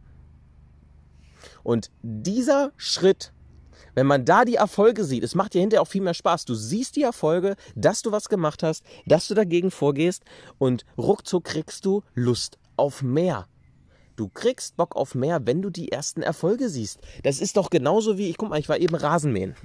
[1.63, 3.32] Und dieser Schritt
[3.95, 6.45] wenn man da die Erfolge sieht, es macht dir hinterher auch viel mehr Spaß.
[6.45, 10.23] Du siehst die Erfolge, dass du was gemacht hast, dass du dagegen vorgehst
[10.57, 13.47] und ruckzuck kriegst du Lust auf mehr.
[14.15, 16.99] Du kriegst Bock auf mehr, wenn du die ersten Erfolge siehst.
[17.23, 19.55] Das ist doch genauso wie, ich guck mal, ich war eben Rasenmähen.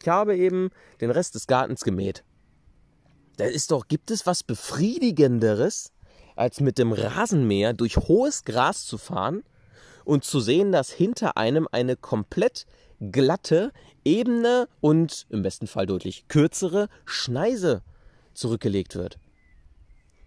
[0.00, 2.22] Ich habe eben den Rest des Gartens gemäht.
[3.38, 5.92] Da ist doch, gibt es was Befriedigenderes,
[6.36, 9.42] als mit dem Rasenmäher durch hohes Gras zu fahren
[10.04, 12.66] und zu sehen, dass hinter einem eine komplett
[13.00, 13.72] glatte,
[14.04, 17.82] ebene und im besten Fall deutlich kürzere Schneise
[18.34, 19.18] zurückgelegt wird.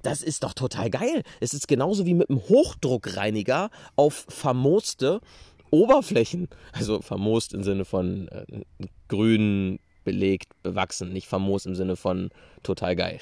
[0.01, 1.23] Das ist doch total geil.
[1.39, 5.21] Es ist genauso wie mit einem Hochdruckreiniger auf vermooste
[5.69, 6.49] Oberflächen.
[6.73, 8.63] Also vermoost im Sinne von äh,
[9.07, 12.29] grün, belegt, bewachsen, nicht famos im Sinne von
[12.63, 13.19] total geil.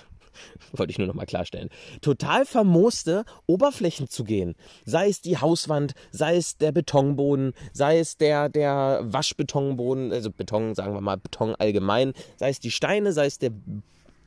[0.72, 1.70] Wollte ich nur nochmal klarstellen.
[2.02, 4.56] Total famooste Oberflächen zu gehen.
[4.86, 10.76] Sei es die Hauswand, sei es der Betonboden, sei es der, der Waschbetonboden, also Beton,
[10.76, 13.52] sagen wir mal Beton allgemein, sei es die Steine, sei es der,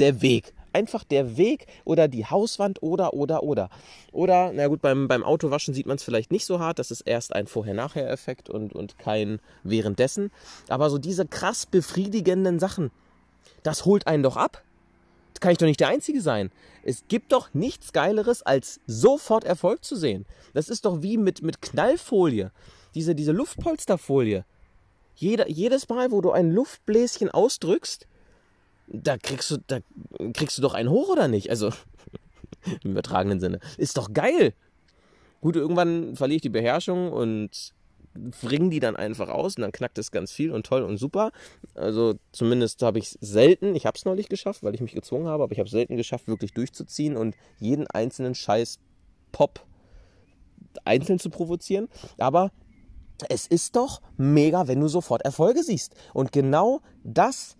[0.01, 3.70] der Weg einfach der Weg oder die Hauswand oder, oder, oder.
[4.12, 6.79] Oder, na gut, beim, beim Autowaschen sieht man es vielleicht nicht so hart.
[6.79, 10.31] Das ist erst ein Vorher-Nachher-Effekt und, und kein währenddessen.
[10.68, 12.90] Aber so diese krass befriedigenden Sachen,
[13.62, 14.62] das holt einen doch ab.
[15.42, 16.52] Kann ich doch nicht der Einzige sein.
[16.85, 20.24] Es gibt doch nichts Geileres, als sofort Erfolg zu sehen.
[20.55, 22.52] Das ist doch wie mit, mit Knallfolie.
[22.94, 24.44] Diese, diese Luftpolsterfolie.
[25.16, 28.07] Jeder, jedes Mal, wo du ein Luftbläschen ausdrückst,
[28.87, 29.81] da kriegst du, da
[30.33, 31.50] kriegst du doch einen hoch oder nicht?
[31.50, 31.70] Also
[32.85, 33.59] im übertragenen Sinne.
[33.78, 34.55] Ist doch geil.
[35.40, 37.74] Gut, irgendwann verliere ich die Beherrschung und
[38.14, 41.33] bringen die dann einfach aus und dann knackt es ganz viel und toll und super.
[41.75, 45.27] Also zumindest habe ich es selten, ich habe es neulich geschafft, weil ich mich gezwungen
[45.27, 48.79] habe, aber ich habe es selten geschafft, wirklich durchzuziehen und jeden einzelnen Scheiß
[49.33, 49.64] Pop
[50.85, 51.88] einzeln zu provozieren.
[52.18, 52.51] Aber
[53.29, 55.94] es ist doch mega, wenn du sofort Erfolge siehst.
[56.12, 57.57] Und genau das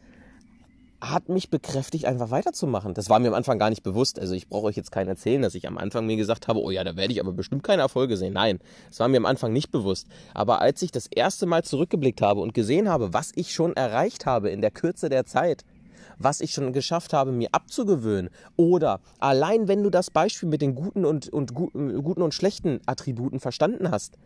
[1.03, 2.95] hat mich bekräftigt, einfach weiterzumachen.
[2.95, 4.21] Das war mir am Anfang gar nicht bewusst.
[4.21, 6.71] Also ich brauche euch jetzt keinen erzählen, dass ich am Anfang mir gesagt habe, oh
[6.71, 8.35] ja, da werde ich aber bestimmt keine Erfolge sehen.
[8.35, 10.07] Nein, das war mir am Anfang nicht bewusst.
[10.33, 14.27] Aber als ich das erste Mal zurückgeblickt habe und gesehen habe, was ich schon erreicht
[14.27, 15.65] habe in der Kürze der Zeit,
[16.19, 18.31] was ich schon geschafft habe, mir abzugewöhnen.
[18.57, 23.41] Oder allein wenn du das Beispiel mit den guten und, und guten und schlechten Attributen
[23.41, 24.19] verstanden hast,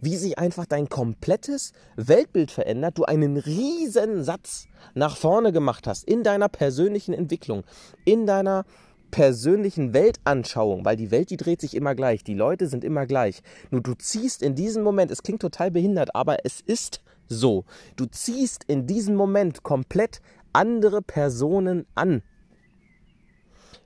[0.00, 6.04] wie sich einfach dein komplettes Weltbild verändert, du einen riesen Satz nach vorne gemacht hast
[6.04, 7.64] in deiner persönlichen Entwicklung,
[8.04, 8.64] in deiner
[9.10, 13.42] persönlichen Weltanschauung, weil die Welt, die dreht sich immer gleich, die Leute sind immer gleich.
[13.70, 17.64] Nur du ziehst in diesem Moment, es klingt total behindert, aber es ist so.
[17.96, 20.20] Du ziehst in diesem Moment komplett
[20.52, 22.22] andere Personen an.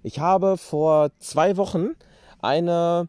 [0.02, 1.94] Ich habe vor zwei Wochen
[2.40, 3.08] eine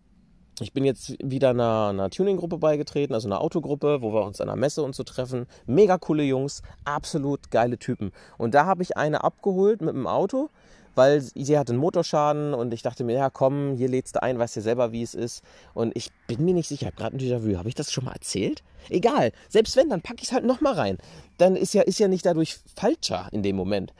[0.61, 4.49] ich bin jetzt wieder einer, einer Tuning-Gruppe beigetreten, also einer Autogruppe, wo wir uns an
[4.49, 5.47] einer Messe und so treffen.
[5.65, 8.11] Mega coole Jungs, absolut geile Typen.
[8.37, 10.49] Und da habe ich eine abgeholt mit dem Auto,
[10.95, 14.39] weil sie hatte einen Motorschaden und ich dachte mir, ja komm, hier lädst du ein,
[14.39, 15.43] weißt ja selber, wie es ist.
[15.73, 17.57] Und ich bin mir nicht sicher, ich habe gerade ein Déjà-vu.
[17.57, 18.63] Habe ich das schon mal erzählt?
[18.89, 20.97] Egal, selbst wenn, dann packe ich es halt nochmal rein.
[21.37, 23.93] Dann ist ja, ist ja nicht dadurch falscher in dem Moment.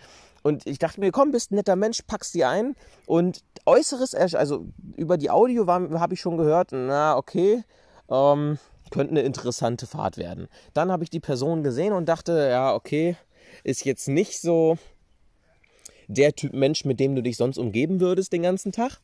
[0.46, 2.76] Und ich dachte mir, komm, bist ein netter Mensch, packst die ein.
[3.08, 7.64] Und äußeres, also über die Audio habe ich schon gehört, na, okay,
[8.12, 8.60] ähm,
[8.92, 10.48] könnte eine interessante Fahrt werden.
[10.76, 13.18] Dann habe ich die Person gesehen und dachte, ja, okay,
[13.64, 14.78] ist jetzt nicht so
[16.08, 19.00] der Typ Mensch, mit dem du dich sonst umgeben würdest den ganzen Tag.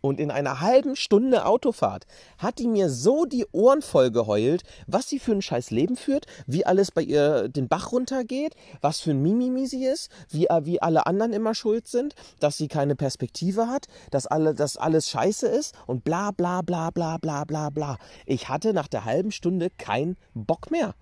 [0.00, 2.06] Und in einer halben Stunde Autofahrt
[2.38, 6.26] hat die mir so die Ohren voll geheult, was sie für ein scheiß Leben führt,
[6.46, 10.64] wie alles bei ihr den Bach runtergeht, was für ein Mimimi sie ist, wie, äh,
[10.64, 15.08] wie alle anderen immer schuld sind, dass sie keine Perspektive hat, dass, alle, dass alles
[15.10, 17.98] scheiße ist und bla bla bla bla bla bla bla.
[18.26, 20.94] Ich hatte nach der halben Stunde keinen Bock mehr.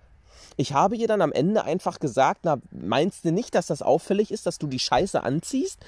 [0.57, 4.31] Ich habe ihr dann am Ende einfach gesagt, na, meinst du nicht, dass das auffällig
[4.31, 5.79] ist, dass du die Scheiße anziehst?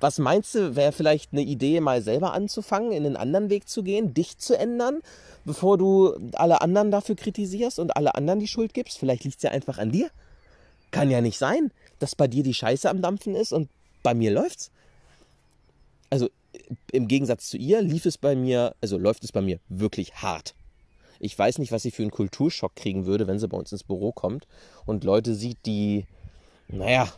[0.00, 3.82] Was meinst du, wäre vielleicht eine Idee, mal selber anzufangen, in einen anderen Weg zu
[3.82, 5.00] gehen, dich zu ändern,
[5.44, 8.98] bevor du alle anderen dafür kritisierst und alle anderen die Schuld gibst?
[8.98, 10.10] Vielleicht liegt es ja einfach an dir.
[10.92, 13.68] Kann ja nicht sein, dass bei dir die Scheiße am Dampfen ist und
[14.02, 14.70] bei mir läuft's.
[16.10, 16.28] Also
[16.92, 20.54] im Gegensatz zu ihr lief es bei mir, also läuft es bei mir wirklich hart.
[21.22, 23.84] Ich weiß nicht, was sie für einen Kulturschock kriegen würde, wenn sie bei uns ins
[23.84, 24.48] Büro kommt
[24.86, 26.06] und Leute sieht, die,
[26.66, 27.08] naja,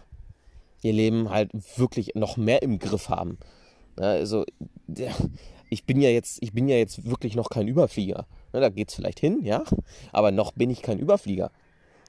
[0.82, 3.38] ihr Leben halt wirklich noch mehr im Griff haben.
[3.96, 4.44] Also,
[5.70, 8.26] ich bin ja jetzt, ich bin ja jetzt wirklich noch kein Überflieger.
[8.52, 9.64] Da geht es vielleicht hin, ja,
[10.12, 11.50] aber noch bin ich kein Überflieger.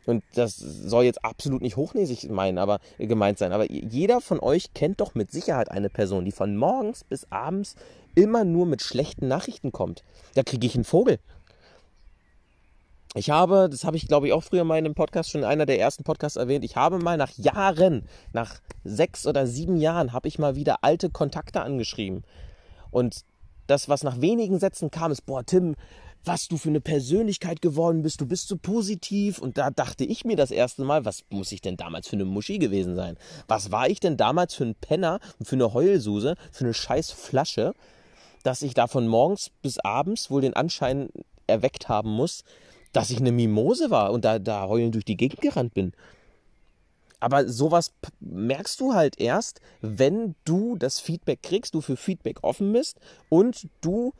[0.06, 3.54] Und das soll jetzt absolut nicht hochnäsig meinen, aber gemeint sein.
[3.54, 7.76] Aber jeder von euch kennt doch mit Sicherheit eine Person, die von morgens bis abends
[8.16, 10.04] immer nur mit schlechten Nachrichten kommt.
[10.36, 11.20] Da kriege ich einen Vogel.
[13.16, 15.48] Ich habe, das habe ich glaube ich auch früher mal in einem Podcast, schon in
[15.48, 20.14] einer der ersten Podcasts erwähnt, ich habe mal nach Jahren, nach sechs oder sieben Jahren,
[20.14, 22.24] habe ich mal wieder alte Kontakte angeschrieben.
[22.92, 23.24] Und
[23.68, 25.76] das, was nach wenigen Sätzen kam, ist, boah, Tim,
[26.24, 29.40] was du für eine Persönlichkeit geworden bist, du bist so positiv.
[29.40, 32.26] Und da dachte ich mir das erste Mal, was muss ich denn damals für eine
[32.26, 33.18] Muschi gewesen sein?
[33.48, 37.74] Was war ich denn damals für ein Penner für eine Heulsuse, für eine scheiß Flasche?
[38.46, 41.10] dass ich da von morgens bis abends wohl den Anschein
[41.48, 42.44] erweckt haben muss,
[42.96, 45.94] dass ich eine Mimose war und da, da heulend durch die Gegend gerannt bin.
[47.20, 52.72] Aber sowas merkst du halt erst, wenn du das Feedback kriegst, du für Feedback offen
[52.72, 54.14] bist und du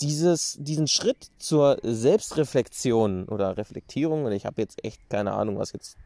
[0.00, 5.72] dieses, diesen Schritt zur Selbstreflexion oder Reflektierung, und ich habe jetzt echt keine Ahnung, was
[5.72, 5.96] jetzt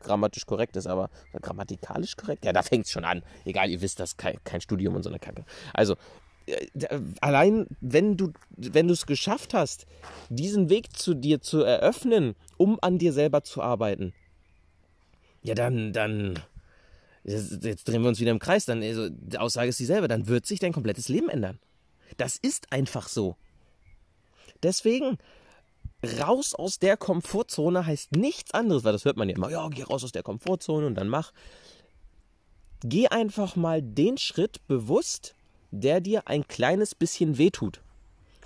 [0.00, 2.44] grammatisch korrekt ist, aber grammatikalisch korrekt?
[2.44, 3.22] Ja, da fängt es schon an.
[3.44, 5.44] Egal, ihr wisst das, kein, kein Studium und so eine Kacke.
[5.72, 5.96] Also,
[7.20, 9.86] allein wenn du wenn du es geschafft hast,
[10.28, 14.12] diesen Weg zu dir zu eröffnen, um an dir selber zu arbeiten,
[15.42, 16.38] ja dann dann
[17.24, 18.64] jetzt, jetzt drehen wir uns wieder im Kreis.
[18.64, 20.08] Dann also, die Aussage ist dieselbe.
[20.08, 21.58] Dann wird sich dein komplettes Leben ändern.
[22.16, 23.36] Das ist einfach so.
[24.62, 25.18] Deswegen
[26.20, 29.50] raus aus der Komfortzone heißt nichts anderes, weil das hört man ja immer.
[29.50, 31.32] Ja, geh raus aus der Komfortzone und dann mach.
[32.82, 35.34] Geh einfach mal den Schritt bewusst
[35.70, 37.80] der dir ein kleines bisschen wehtut.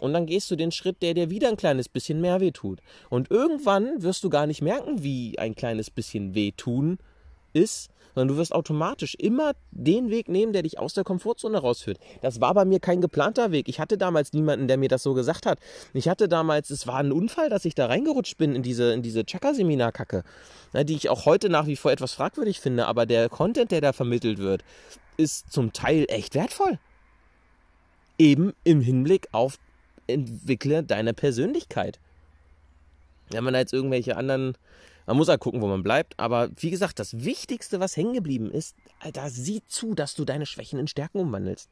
[0.01, 2.81] Und dann gehst du den Schritt, der dir wieder ein kleines bisschen mehr wehtut.
[3.11, 6.99] Und irgendwann wirst du gar nicht merken, wie ein kleines bisschen wehtun
[7.53, 11.99] ist, sondern du wirst automatisch immer den Weg nehmen, der dich aus der Komfortzone rausführt.
[12.23, 13.69] Das war bei mir kein geplanter Weg.
[13.69, 15.59] Ich hatte damals niemanden, der mir das so gesagt hat.
[15.95, 19.03] Ich hatte damals, es war ein Unfall, dass ich da reingerutscht bin in diese, in
[19.03, 20.23] diese Chakra-Seminar-Kacke,
[20.75, 23.93] die ich auch heute nach wie vor etwas fragwürdig finde, aber der Content, der da
[23.93, 24.65] vermittelt wird,
[25.17, 26.79] ist zum Teil echt wertvoll
[28.19, 29.59] eben im Hinblick auf
[30.07, 31.99] entwickle deine Persönlichkeit.
[33.31, 34.57] Wenn man da jetzt irgendwelche anderen,
[35.07, 38.51] man muss halt gucken, wo man bleibt, aber wie gesagt, das Wichtigste, was hängen geblieben
[38.51, 41.71] ist, Alter, sieh zu, dass du deine Schwächen in Stärken umwandelst.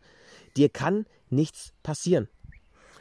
[0.56, 2.28] Dir kann nichts passieren.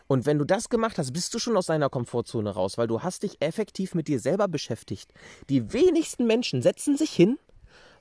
[0.08, 3.02] Und wenn du das gemacht hast, bist du schon aus deiner Komfortzone raus, weil du
[3.02, 5.14] hast dich effektiv mit dir selber beschäftigt.
[5.50, 7.38] Die wenigsten Menschen setzen sich hin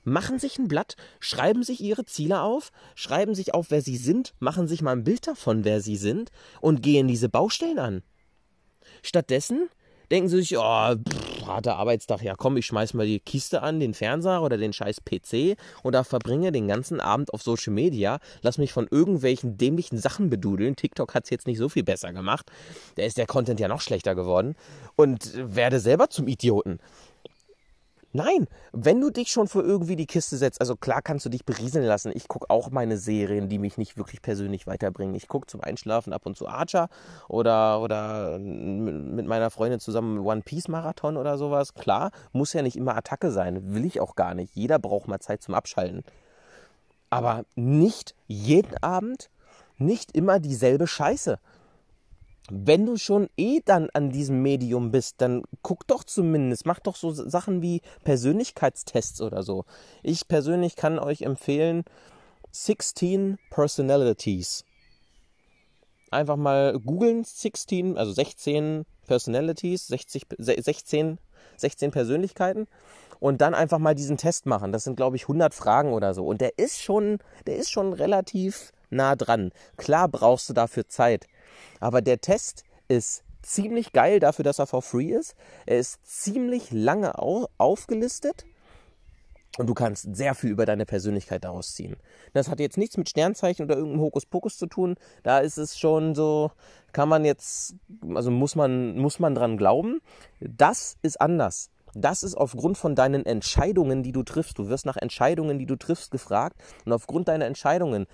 [0.03, 4.33] machen sich ein Blatt, schreiben sich ihre Ziele auf, schreiben sich auf, wer sie sind,
[4.39, 8.03] machen sich mal ein Bild davon, wer sie sind und gehen diese Baustellen an.
[9.03, 9.69] Stattdessen
[10.11, 13.79] denken sie sich, oh, pff, harter Arbeitstag, ja komm, ich schmeiß mal die Kiste an,
[13.79, 18.57] den Fernseher oder den scheiß PC oder verbringe den ganzen Abend auf Social Media, lass
[18.57, 20.75] mich von irgendwelchen dämlichen Sachen bedudeln.
[20.75, 22.51] TikTok hat es jetzt nicht so viel besser gemacht.
[22.95, 24.55] Da ist der Content ja noch schlechter geworden
[24.95, 26.79] und werde selber zum Idioten.
[28.13, 31.45] Nein, wenn du dich schon für irgendwie die Kiste setzt, also klar kannst du dich
[31.45, 32.11] berieseln lassen.
[32.13, 35.15] Ich gucke auch meine Serien, die mich nicht wirklich persönlich weiterbringen.
[35.15, 36.89] Ich gucke zum Einschlafen ab und zu Archer
[37.29, 41.73] oder, oder mit meiner Freundin zusammen One Piece Marathon oder sowas.
[41.73, 44.55] Klar, muss ja nicht immer Attacke sein, will ich auch gar nicht.
[44.55, 46.03] Jeder braucht mal Zeit zum Abschalten.
[47.09, 49.29] Aber nicht jeden Abend,
[49.77, 51.39] nicht immer dieselbe Scheiße
[52.49, 56.95] wenn du schon eh dann an diesem Medium bist, dann guck doch zumindest, mach doch
[56.95, 59.65] so Sachen wie Persönlichkeitstests oder so.
[60.03, 61.83] Ich persönlich kann euch empfehlen
[62.51, 64.65] 16 Personalities.
[66.09, 71.19] Einfach mal googeln 16, also 16 Personalities, 60, 16,
[71.57, 72.67] 16 Persönlichkeiten
[73.19, 74.73] und dann einfach mal diesen Test machen.
[74.73, 77.93] Das sind glaube ich 100 Fragen oder so und der ist schon, der ist schon
[77.93, 79.51] relativ nah dran.
[79.77, 81.27] Klar brauchst du dafür Zeit.
[81.79, 85.35] Aber der Test ist ziemlich geil dafür, dass er for free ist.
[85.65, 87.17] Er ist ziemlich lange
[87.57, 88.45] aufgelistet.
[89.57, 91.97] Und du kannst sehr viel über deine Persönlichkeit daraus ziehen.
[92.33, 94.95] Das hat jetzt nichts mit Sternzeichen oder irgendeinem Hokuspokus zu tun.
[95.23, 96.51] Da ist es schon so,
[96.93, 97.75] kann man jetzt,
[98.15, 99.99] also muss man, muss man dran glauben.
[100.39, 101.69] Das ist anders.
[101.93, 104.57] Das ist aufgrund von deinen Entscheidungen, die du triffst.
[104.57, 106.55] Du wirst nach Entscheidungen, die du triffst, gefragt.
[106.85, 108.07] Und aufgrund deiner Entscheidungen,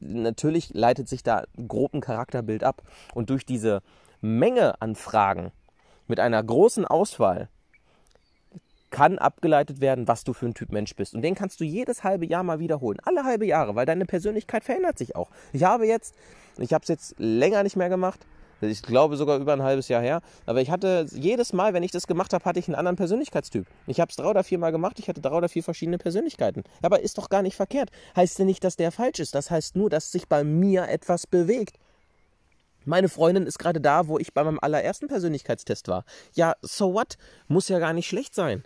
[0.00, 2.82] natürlich leitet sich da grob ein Charakterbild ab.
[3.14, 3.82] Und durch diese
[4.20, 5.52] Menge an Fragen
[6.06, 7.48] mit einer großen Auswahl
[8.90, 11.14] kann abgeleitet werden, was du für ein Typ Mensch bist.
[11.14, 12.98] Und den kannst du jedes halbe Jahr mal wiederholen.
[13.02, 15.30] Alle halbe Jahre, weil deine Persönlichkeit verändert sich auch.
[15.52, 16.14] Ich habe jetzt,
[16.58, 18.26] ich habe es jetzt länger nicht mehr gemacht,
[18.70, 20.20] ich glaube sogar über ein halbes Jahr her.
[20.46, 23.66] Aber ich hatte jedes Mal, wenn ich das gemacht habe, hatte ich einen anderen Persönlichkeitstyp.
[23.86, 26.62] Ich habe es drei oder vier Mal gemacht, ich hatte drei oder vier verschiedene Persönlichkeiten.
[26.82, 27.90] Aber ist doch gar nicht verkehrt.
[28.16, 29.34] Heißt ja nicht, dass der falsch ist.
[29.34, 31.78] Das heißt nur, dass sich bei mir etwas bewegt.
[32.84, 36.04] Meine Freundin ist gerade da, wo ich bei meinem allerersten Persönlichkeitstest war.
[36.34, 37.16] Ja, so what?
[37.46, 38.64] Muss ja gar nicht schlecht sein.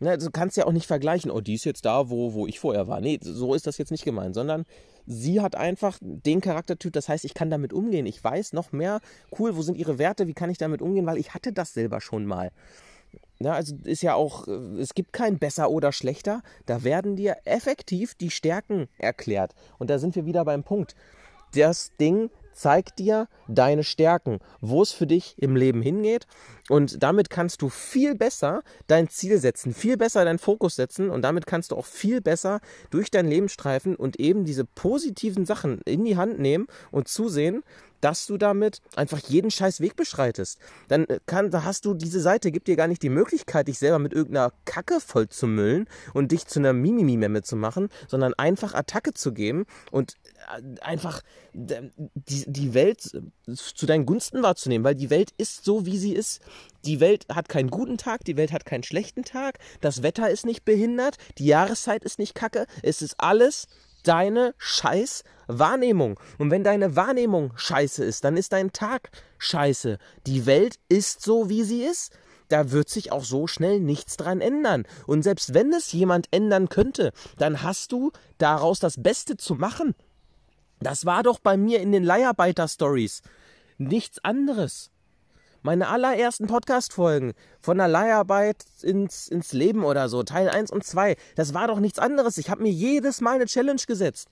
[0.00, 2.60] Ja, du kannst ja auch nicht vergleichen, oh, die ist jetzt da, wo, wo ich
[2.60, 3.00] vorher war.
[3.00, 4.64] Nee, so ist das jetzt nicht gemeint, sondern
[5.06, 8.06] sie hat einfach den Charaktertyp, das heißt, ich kann damit umgehen.
[8.06, 9.00] Ich weiß noch mehr,
[9.38, 12.00] cool, wo sind ihre Werte, wie kann ich damit umgehen, weil ich hatte das selber
[12.00, 12.52] schon mal.
[13.40, 17.36] Ja, also ist ja auch, äh, es gibt kein besser oder schlechter, da werden dir
[17.44, 19.54] effektiv die Stärken erklärt.
[19.78, 20.94] Und da sind wir wieder beim Punkt.
[21.54, 26.26] Das Ding zeigt dir deine Stärken, wo es für dich im Leben hingeht.
[26.68, 31.08] Und damit kannst du viel besser dein Ziel setzen, viel besser deinen Fokus setzen.
[31.08, 35.46] Und damit kannst du auch viel besser durch dein Leben streifen und eben diese positiven
[35.46, 37.62] Sachen in die Hand nehmen und zusehen,
[38.00, 40.58] dass du damit einfach jeden scheiß Weg beschreitest.
[40.88, 43.78] Dann äh, kann, da hast du diese Seite, gibt dir gar nicht die Möglichkeit, dich
[43.78, 48.34] selber mit irgendeiner Kacke voll zu müllen und dich zu einer Mimimi-Memme zu machen, sondern
[48.34, 50.14] einfach Attacke zu geben und
[50.52, 51.22] äh, einfach
[51.52, 56.12] die, die Welt äh, zu deinen Gunsten wahrzunehmen, weil die Welt ist so, wie sie
[56.12, 56.40] ist.
[56.84, 60.46] Die Welt hat keinen guten Tag, die Welt hat keinen schlechten Tag, das Wetter ist
[60.46, 63.66] nicht behindert, die Jahreszeit ist nicht kacke, es ist alles
[64.06, 66.20] deine scheiß Wahrnehmung.
[66.38, 69.98] Und wenn deine Wahrnehmung scheiße ist, dann ist dein Tag scheiße.
[70.26, 72.12] Die Welt ist so, wie sie ist.
[72.48, 74.84] Da wird sich auch so schnell nichts dran ändern.
[75.06, 79.94] Und selbst wenn es jemand ändern könnte, dann hast du daraus das Beste zu machen.
[80.80, 83.22] Das war doch bei mir in den Leiharbeiter-Stories
[83.78, 84.90] nichts anderes.
[85.62, 91.16] Meine allerersten Podcast-Folgen von der Leiharbeit ins, ins Leben oder so, Teil 1 und 2,
[91.34, 92.38] das war doch nichts anderes.
[92.38, 94.28] Ich habe mir jedes Mal eine Challenge gesetzt.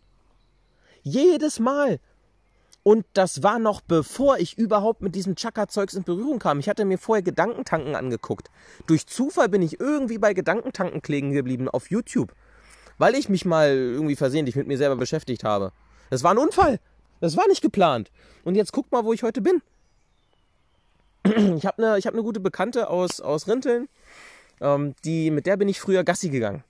[1.02, 1.98] Jedes Mal.
[2.84, 6.60] Und das war noch bevor ich überhaupt mit diesem Chaka-Zeugs in Berührung kam.
[6.60, 8.48] Ich hatte mir vorher Gedankentanken angeguckt.
[8.86, 12.32] Durch Zufall bin ich irgendwie bei Gedankentanken kleben geblieben auf YouTube.
[12.98, 15.72] Weil ich mich mal irgendwie versehentlich mit mir selber beschäftigt habe.
[16.08, 16.78] Das war ein Unfall.
[17.20, 18.12] Das war nicht geplant.
[18.44, 19.60] Und jetzt guck mal, wo ich heute bin
[21.56, 23.88] ich habe eine hab ne gute Bekannte aus, aus Rinteln,
[24.60, 26.64] ähm, die, mit der bin ich früher Gassi gegangen.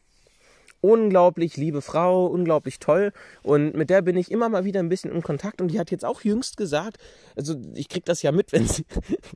[0.83, 3.13] Unglaublich liebe Frau, unglaublich toll.
[3.43, 5.61] Und mit der bin ich immer mal wieder ein bisschen in Kontakt.
[5.61, 6.99] Und die hat jetzt auch jüngst gesagt,
[7.35, 8.85] also ich kriege das ja mit, wenn sie,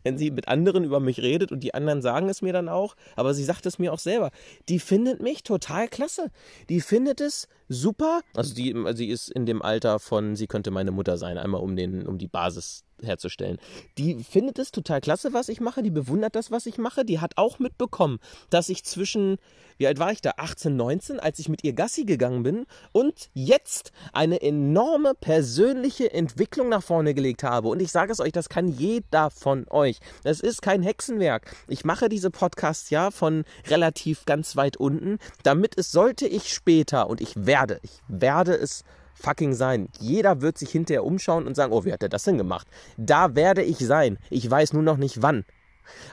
[0.05, 2.95] wenn sie mit anderen über mich redet und die anderen sagen es mir dann auch.
[3.17, 4.31] Aber sie sagt es mir auch selber.
[4.69, 6.31] Die findet mich total klasse.
[6.69, 8.21] Die findet es super.
[8.37, 11.75] Also die, sie ist in dem Alter von, sie könnte meine Mutter sein, einmal um
[11.75, 13.59] den, um die Basis herzustellen.
[13.99, 17.21] Die findet es total klasse, was ich mache, die bewundert das, was ich mache, die
[17.21, 18.19] hat auch mitbekommen,
[18.51, 19.39] dass ich zwischen,
[19.79, 23.31] wie alt war ich da, 18, 19, als ich mit ihr Gassi gegangen bin und
[23.35, 27.69] jetzt eine enorme persönliche Entwicklung nach vorne gelegt habe.
[27.69, 30.01] Und ich sage es euch, das kann jeder von euch.
[30.25, 31.55] Das ist kein Hexenwerk.
[31.69, 37.09] Ich mache diese Podcasts ja von relativ ganz weit unten, damit es sollte ich später,
[37.09, 38.85] und ich werde, ich werde es
[39.21, 39.89] fucking sein.
[39.99, 42.67] Jeder wird sich hinterher umschauen und sagen, oh, wie hat er das denn gemacht?
[42.97, 44.19] Da werde ich sein.
[44.31, 45.45] Ich weiß nur noch nicht wann.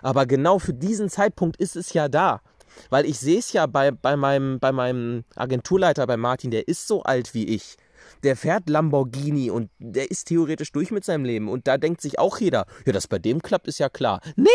[0.01, 2.41] Aber genau für diesen Zeitpunkt ist es ja da.
[2.89, 6.87] Weil ich sehe es ja bei, bei, meinem, bei meinem Agenturleiter, bei Martin, der ist
[6.87, 7.77] so alt wie ich.
[8.23, 11.49] Der fährt Lamborghini und der ist theoretisch durch mit seinem Leben.
[11.49, 14.21] Und da denkt sich auch jeder, ja, dass bei dem klappt, ist ja klar.
[14.35, 14.47] Nee,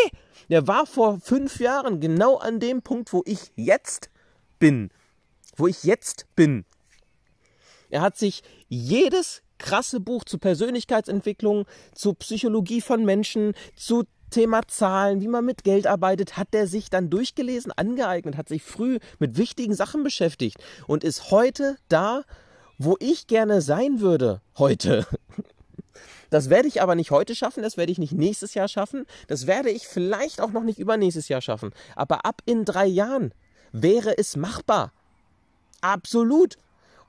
[0.49, 4.11] der war vor fünf Jahren genau an dem Punkt, wo ich jetzt
[4.59, 4.91] bin.
[5.57, 6.65] Wo ich jetzt bin.
[7.93, 15.21] Er hat sich jedes krasse Buch zu Persönlichkeitsentwicklung, zu Psychologie von Menschen, zu Thema Zahlen,
[15.21, 19.37] wie man mit Geld arbeitet, hat er sich dann durchgelesen, angeeignet, hat sich früh mit
[19.37, 22.23] wichtigen Sachen beschäftigt und ist heute da,
[22.79, 24.41] wo ich gerne sein würde.
[24.59, 25.07] Heute.
[26.31, 29.47] Das werde ich aber nicht heute schaffen, das werde ich nicht nächstes Jahr schaffen, das
[29.47, 31.75] werde ich vielleicht auch noch nicht übernächstes Jahr schaffen.
[31.95, 33.35] Aber ab in drei Jahren
[33.71, 34.95] wäre es machbar.
[35.83, 36.57] Absolut.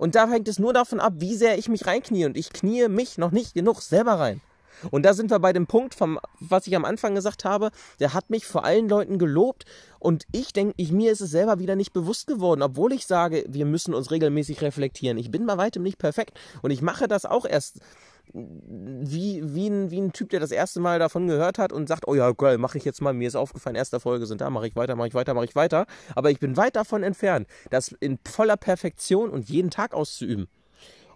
[0.04, 2.26] Und da hängt es nur davon ab, wie sehr ich mich reinknie.
[2.26, 4.41] Und ich knie mich noch nicht genug selber rein.
[4.91, 8.14] Und da sind wir bei dem Punkt, vom, was ich am Anfang gesagt habe, der
[8.14, 9.64] hat mich vor allen Leuten gelobt.
[9.99, 13.45] Und ich denke, ich, mir ist es selber wieder nicht bewusst geworden, obwohl ich sage,
[13.47, 15.18] wir müssen uns regelmäßig reflektieren.
[15.18, 16.38] Ich bin bei weitem nicht perfekt.
[16.62, 17.80] Und ich mache das auch erst
[18.34, 22.07] wie, wie, ein, wie ein Typ, der das erste Mal davon gehört hat und sagt,
[22.07, 24.67] oh ja, geil, mache ich jetzt mal, mir ist aufgefallen, erste Folge sind da, mache
[24.67, 25.86] ich weiter, mache ich weiter, mache ich weiter.
[26.15, 30.47] Aber ich bin weit davon entfernt, das in voller Perfektion und jeden Tag auszuüben.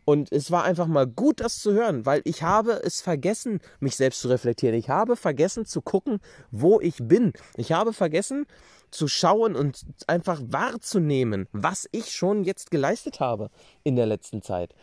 [0.10, 3.98] Und es war einfach mal gut, das zu hören, weil ich habe es vergessen, mich
[3.98, 4.74] selbst zu reflektieren.
[4.74, 7.34] Ich habe vergessen zu gucken, wo ich bin.
[7.58, 8.46] Ich habe vergessen
[8.90, 13.50] zu schauen und einfach wahrzunehmen, was ich schon jetzt geleistet habe
[13.84, 14.74] in der letzten Zeit.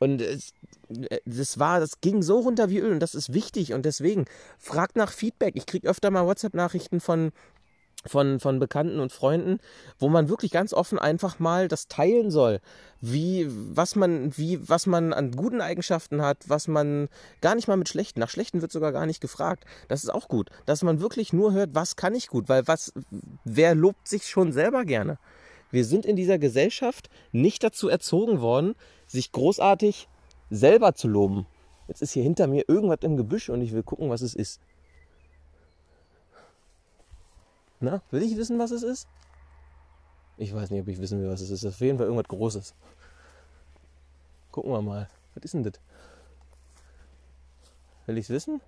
[0.00, 0.52] Und es,
[1.24, 4.26] das war, das ging so runter wie Öl und das ist wichtig und deswegen
[4.58, 5.56] fragt nach Feedback.
[5.56, 7.32] Ich kriege öfter mal WhatsApp-Nachrichten von
[8.06, 9.58] von, von Bekannten und Freunden,
[9.98, 12.60] wo man wirklich ganz offen einfach mal das teilen soll,
[13.00, 17.08] wie, was man, wie, was man an guten Eigenschaften hat, was man
[17.40, 19.64] gar nicht mal mit schlechten, nach schlechten wird sogar gar nicht gefragt.
[19.88, 22.92] Das ist auch gut, dass man wirklich nur hört, was kann ich gut, weil was,
[23.44, 25.18] wer lobt sich schon selber gerne?
[25.70, 28.74] Wir sind in dieser Gesellschaft nicht dazu erzogen worden,
[29.06, 30.08] sich großartig
[30.50, 31.46] selber zu loben.
[31.88, 34.60] Jetzt ist hier hinter mir irgendwas im Gebüsch und ich will gucken, was es ist.
[37.84, 39.08] Na, will ich wissen, was es ist?
[40.38, 41.66] Ich weiß nicht, ob ich wissen will, was es ist.
[41.66, 42.74] Auf jeden Fall irgendwas Großes.
[44.50, 45.10] Gucken wir mal.
[45.34, 45.74] Was ist denn das?
[48.06, 48.62] Will ich es wissen?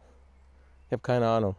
[0.86, 1.56] Ich habe keine Ahnung.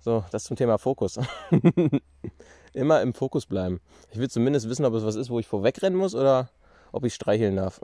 [0.00, 1.20] So, das zum Thema Fokus.
[2.72, 3.80] Immer im Fokus bleiben.
[4.10, 6.50] Ich will zumindest wissen, ob es was ist, wo ich vorwegrennen muss oder
[6.90, 7.80] ob ich streicheln darf.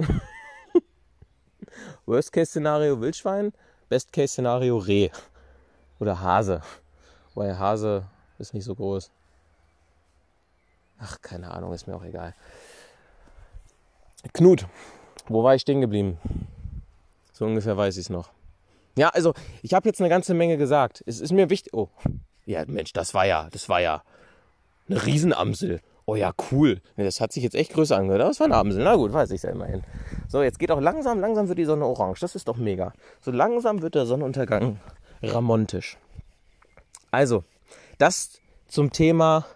[2.06, 3.52] Worst-Case-Szenario Wildschwein,
[3.88, 5.10] Best-Case-Szenario Reh
[6.00, 6.62] oder Hase.
[7.36, 8.06] Weil Hase
[8.42, 9.10] ist nicht so groß.
[10.98, 12.34] Ach, keine Ahnung, ist mir auch egal.
[14.34, 14.66] Knut,
[15.28, 16.18] wo war ich stehen geblieben?
[17.32, 18.30] So ungefähr weiß ich es noch.
[18.96, 19.32] Ja, also
[19.62, 21.02] ich habe jetzt eine ganze Menge gesagt.
[21.06, 21.72] Es ist mir wichtig.
[21.72, 21.88] Oh,
[22.44, 24.02] ja, Mensch, das war ja, das war ja
[24.88, 25.80] eine Riesenamsel.
[26.04, 26.80] Oh ja, cool.
[26.96, 28.22] Das hat sich jetzt echt größer angehört.
[28.22, 28.82] Das war eine Amsel.
[28.82, 29.82] Na gut, weiß ich ja immerhin.
[30.28, 32.20] So, jetzt geht auch langsam, langsam wird die Sonne orange.
[32.20, 32.92] Das ist doch mega.
[33.20, 34.80] So langsam wird der Sonnenuntergang
[35.22, 35.96] ramontisch.
[37.12, 37.44] Also,
[38.02, 39.46] das zum Thema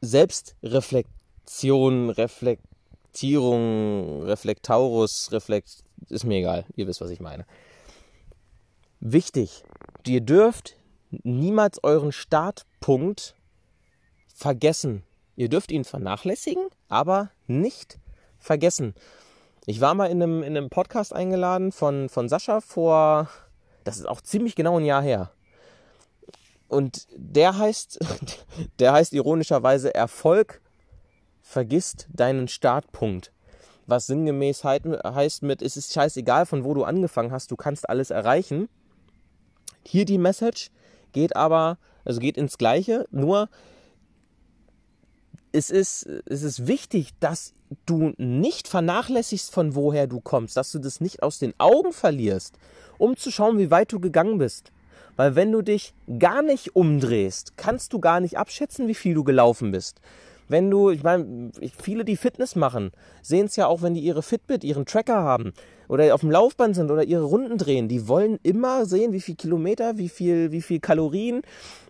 [0.00, 6.64] Selbstreflexion, Reflektierung, Reflektaurus, Reflekt, ist mir egal.
[6.74, 7.46] Ihr wisst, was ich meine.
[8.98, 9.62] Wichtig,
[10.04, 10.74] ihr dürft
[11.12, 13.36] niemals euren Startpunkt
[14.34, 15.04] vergessen.
[15.36, 18.00] Ihr dürft ihn vernachlässigen, aber nicht
[18.40, 18.96] vergessen.
[19.64, 23.28] Ich war mal in einem, in einem Podcast eingeladen von, von Sascha vor,
[23.84, 25.30] das ist auch ziemlich genau ein Jahr her.
[26.68, 27.98] Und der heißt,
[28.78, 30.60] der heißt ironischerweise Erfolg
[31.40, 33.32] vergisst deinen Startpunkt.
[33.86, 38.10] Was sinngemäß heißt mit, es ist scheißegal, von wo du angefangen hast, du kannst alles
[38.10, 38.68] erreichen.
[39.82, 40.70] Hier die Message
[41.12, 43.48] geht aber, also geht ins Gleiche, nur
[45.52, 47.54] es ist, es ist wichtig, dass
[47.86, 52.58] du nicht vernachlässigst, von woher du kommst, dass du das nicht aus den Augen verlierst,
[52.98, 54.70] um zu schauen, wie weit du gegangen bist.
[55.18, 59.24] Weil wenn du dich gar nicht umdrehst, kannst du gar nicht abschätzen, wie viel du
[59.24, 60.00] gelaufen bist.
[60.46, 64.22] Wenn du, ich meine, viele, die Fitness machen, sehen es ja auch, wenn die ihre
[64.22, 65.52] Fitbit, ihren Tracker haben
[65.88, 67.88] oder auf dem Laufband sind oder ihre Runden drehen.
[67.88, 71.42] Die wollen immer sehen, wie viel Kilometer, wie viel, wie viel Kalorien,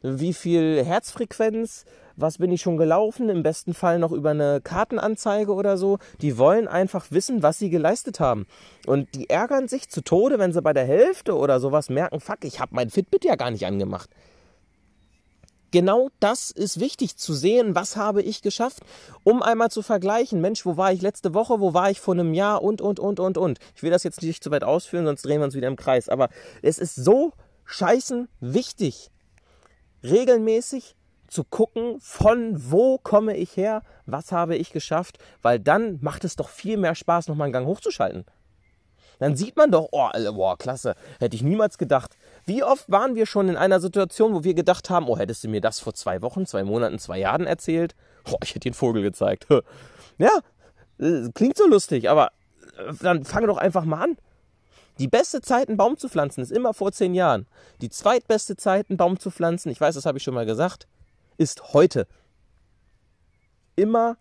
[0.02, 1.84] wie viel Herzfrequenz,
[2.20, 5.98] was bin ich schon gelaufen, im besten Fall noch über eine Kartenanzeige oder so.
[6.20, 8.46] Die wollen einfach wissen, was sie geleistet haben.
[8.86, 12.44] Und die ärgern sich zu Tode, wenn sie bei der Hälfte oder sowas merken, fuck,
[12.44, 14.10] ich habe mein Fitbit ja gar nicht angemacht
[15.70, 18.80] genau das ist wichtig zu sehen, was habe ich geschafft,
[19.24, 22.34] um einmal zu vergleichen, Mensch, wo war ich letzte Woche, wo war ich vor einem
[22.34, 23.58] Jahr und, und, und, und, und.
[23.74, 26.08] Ich will das jetzt nicht zu weit ausführen, sonst drehen wir uns wieder im Kreis.
[26.08, 26.28] Aber
[26.62, 27.32] es ist so
[27.64, 29.10] scheißen wichtig,
[30.02, 30.96] regelmäßig
[31.28, 36.36] zu gucken, von wo komme ich her, was habe ich geschafft, weil dann macht es
[36.36, 38.24] doch viel mehr Spaß, nochmal einen Gang hochzuschalten.
[39.18, 42.16] Dann sieht man doch, oh, boah, klasse, hätte ich niemals gedacht.
[42.46, 45.48] Wie oft waren wir schon in einer Situation, wo wir gedacht haben, oh, hättest du
[45.48, 47.94] mir das vor zwei Wochen, zwei Monaten, zwei Jahren erzählt?
[48.30, 49.46] Oh, ich hätte den Vogel gezeigt.
[50.20, 50.40] Ja,
[50.98, 52.32] äh, klingt so lustig, aber
[52.76, 54.16] äh, dann fange doch einfach mal an.
[54.98, 57.46] Die beste Zeit, einen Baum zu pflanzen, ist immer vor zehn Jahren.
[57.80, 60.88] Die zweitbeste Zeit, einen Baum zu pflanzen, ich weiß, das habe ich schon mal gesagt,
[61.38, 62.06] ist heute.
[63.76, 64.18] Immer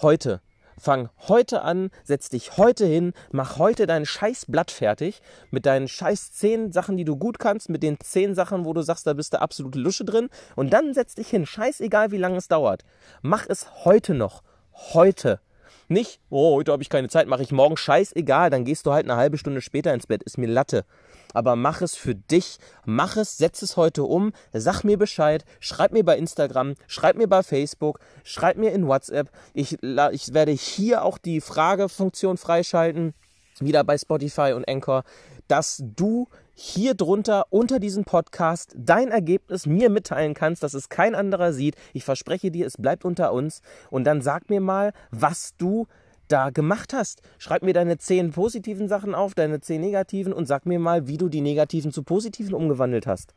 [0.00, 0.40] heute.
[0.78, 6.32] Fang heute an, setz dich heute hin, mach heute dein Scheißblatt fertig mit deinen scheiß
[6.32, 9.34] zehn Sachen, die du gut kannst, mit den zehn Sachen, wo du sagst, da bist
[9.34, 10.30] du absolute Lusche drin.
[10.56, 12.86] Und dann setz dich hin, scheißegal wie lange es dauert.
[13.20, 14.42] Mach es heute noch.
[14.72, 15.40] Heute.
[15.88, 19.04] Nicht, oh, heute habe ich keine Zeit, mache ich morgen scheißegal, dann gehst du halt
[19.04, 20.86] eine halbe Stunde später ins Bett, ist mir Latte
[21.34, 25.92] aber mach es für dich, mach es, setz es heute um, sag mir Bescheid, schreib
[25.92, 29.30] mir bei Instagram, schreib mir bei Facebook, schreib mir in WhatsApp.
[29.54, 33.14] Ich, ich werde hier auch die Fragefunktion freischalten,
[33.60, 35.04] wieder bei Spotify und Anchor,
[35.48, 41.14] dass du hier drunter unter diesem Podcast dein Ergebnis mir mitteilen kannst, dass es kein
[41.14, 41.74] anderer sieht.
[41.92, 43.62] Ich verspreche dir, es bleibt unter uns.
[43.90, 45.86] Und dann sag mir mal, was du
[46.30, 47.22] da gemacht hast.
[47.38, 51.18] Schreib mir deine zehn positiven Sachen auf, deine zehn negativen und sag mir mal, wie
[51.18, 53.34] du die negativen zu positiven umgewandelt hast.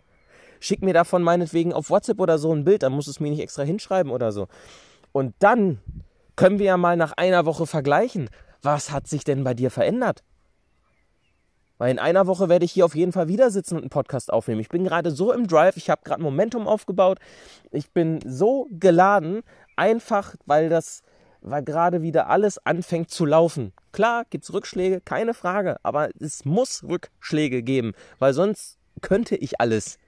[0.59, 3.29] Schick mir davon meinetwegen auf WhatsApp oder so ein Bild, dann musst du es mir
[3.29, 4.47] nicht extra hinschreiben oder so.
[5.11, 5.79] Und dann
[6.35, 8.29] können wir ja mal nach einer Woche vergleichen.
[8.61, 10.23] Was hat sich denn bei dir verändert?
[11.77, 14.31] Weil in einer Woche werde ich hier auf jeden Fall wieder sitzen und einen Podcast
[14.31, 14.61] aufnehmen.
[14.61, 17.19] Ich bin gerade so im Drive, ich habe gerade Momentum aufgebaut.
[17.71, 19.41] Ich bin so geladen,
[19.75, 21.02] einfach weil das
[21.43, 23.73] weil gerade wieder alles anfängt zu laufen.
[23.91, 29.59] Klar gibt es Rückschläge, keine Frage, aber es muss Rückschläge geben, weil sonst könnte ich
[29.59, 29.99] alles.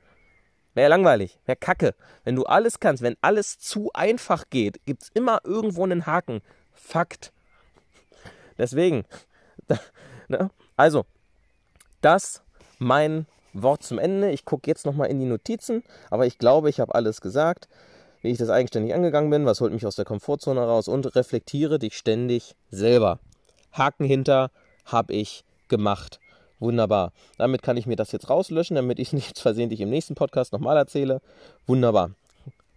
[0.74, 1.94] Wäre langweilig, wäre kacke.
[2.24, 6.42] Wenn du alles kannst, wenn alles zu einfach geht, gibt es immer irgendwo einen Haken.
[6.74, 7.32] Fakt.
[8.58, 9.06] Deswegen,
[10.28, 10.50] ne?
[10.76, 11.06] also,
[12.02, 12.44] das
[12.80, 14.32] mein Wort zum Ende.
[14.32, 17.68] Ich gucke jetzt nochmal in die Notizen, aber ich glaube, ich habe alles gesagt
[18.26, 21.80] wie ich das eigenständig angegangen bin, was holt mich aus der Komfortzone raus und reflektiere
[21.80, 23.20] dich ständig selber.
[23.72, 24.52] Haken hinter,
[24.84, 26.20] habe ich gemacht.
[26.60, 27.12] Wunderbar.
[27.38, 30.54] Damit kann ich mir das jetzt rauslöschen, damit ich es nicht versehentlich im nächsten Podcast
[30.54, 31.22] nochmal erzähle.
[31.68, 32.12] Wunderbar.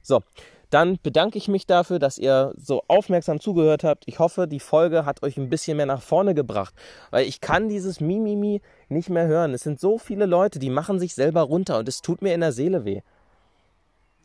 [0.03, 0.23] So,
[0.71, 4.05] dann bedanke ich mich dafür, dass ihr so aufmerksam zugehört habt.
[4.07, 6.75] Ich hoffe, die Folge hat euch ein bisschen mehr nach vorne gebracht,
[7.11, 9.55] weil ich kann dieses Mimimi nicht mehr hören.
[9.55, 12.41] Es sind so viele Leute, die machen sich selber runter und es tut mir in
[12.41, 13.01] der Seele weh.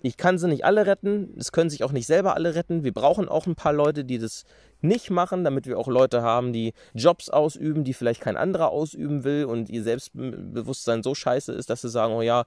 [0.05, 2.83] Ich kann sie nicht alle retten, es können sich auch nicht selber alle retten.
[2.83, 4.43] Wir brauchen auch ein paar Leute, die das
[4.81, 9.23] nicht machen, damit wir auch Leute haben, die Jobs ausüben, die vielleicht kein anderer ausüben
[9.23, 12.43] will und ihr Selbstbewusstsein so scheiße ist, dass sie sagen, oh ja,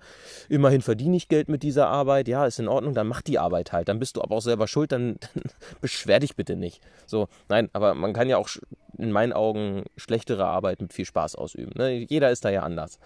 [0.50, 3.72] immerhin verdiene ich Geld mit dieser Arbeit, ja, ist in Ordnung, dann mach die Arbeit
[3.72, 5.44] halt, dann bist du aber auch selber schuld, dann, dann
[5.80, 6.82] beschwer dich bitte nicht.
[7.06, 8.50] So, nein, aber man kann ja auch
[8.98, 11.72] in meinen Augen schlechtere Arbeit mit viel Spaß ausüben.
[11.74, 11.92] Ne?
[11.92, 12.98] Jeder ist da ja anders.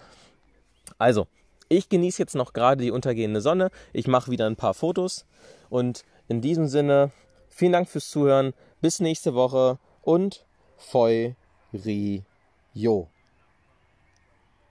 [0.97, 1.27] Also,
[1.71, 3.71] ich genieße jetzt noch gerade die untergehende Sonne.
[3.93, 5.25] Ich mache wieder ein paar Fotos.
[5.69, 7.11] Und in diesem Sinne,
[7.47, 8.53] vielen Dank fürs Zuhören.
[8.81, 10.45] Bis nächste Woche und
[10.75, 11.31] Feu
[11.73, 13.07] Rio.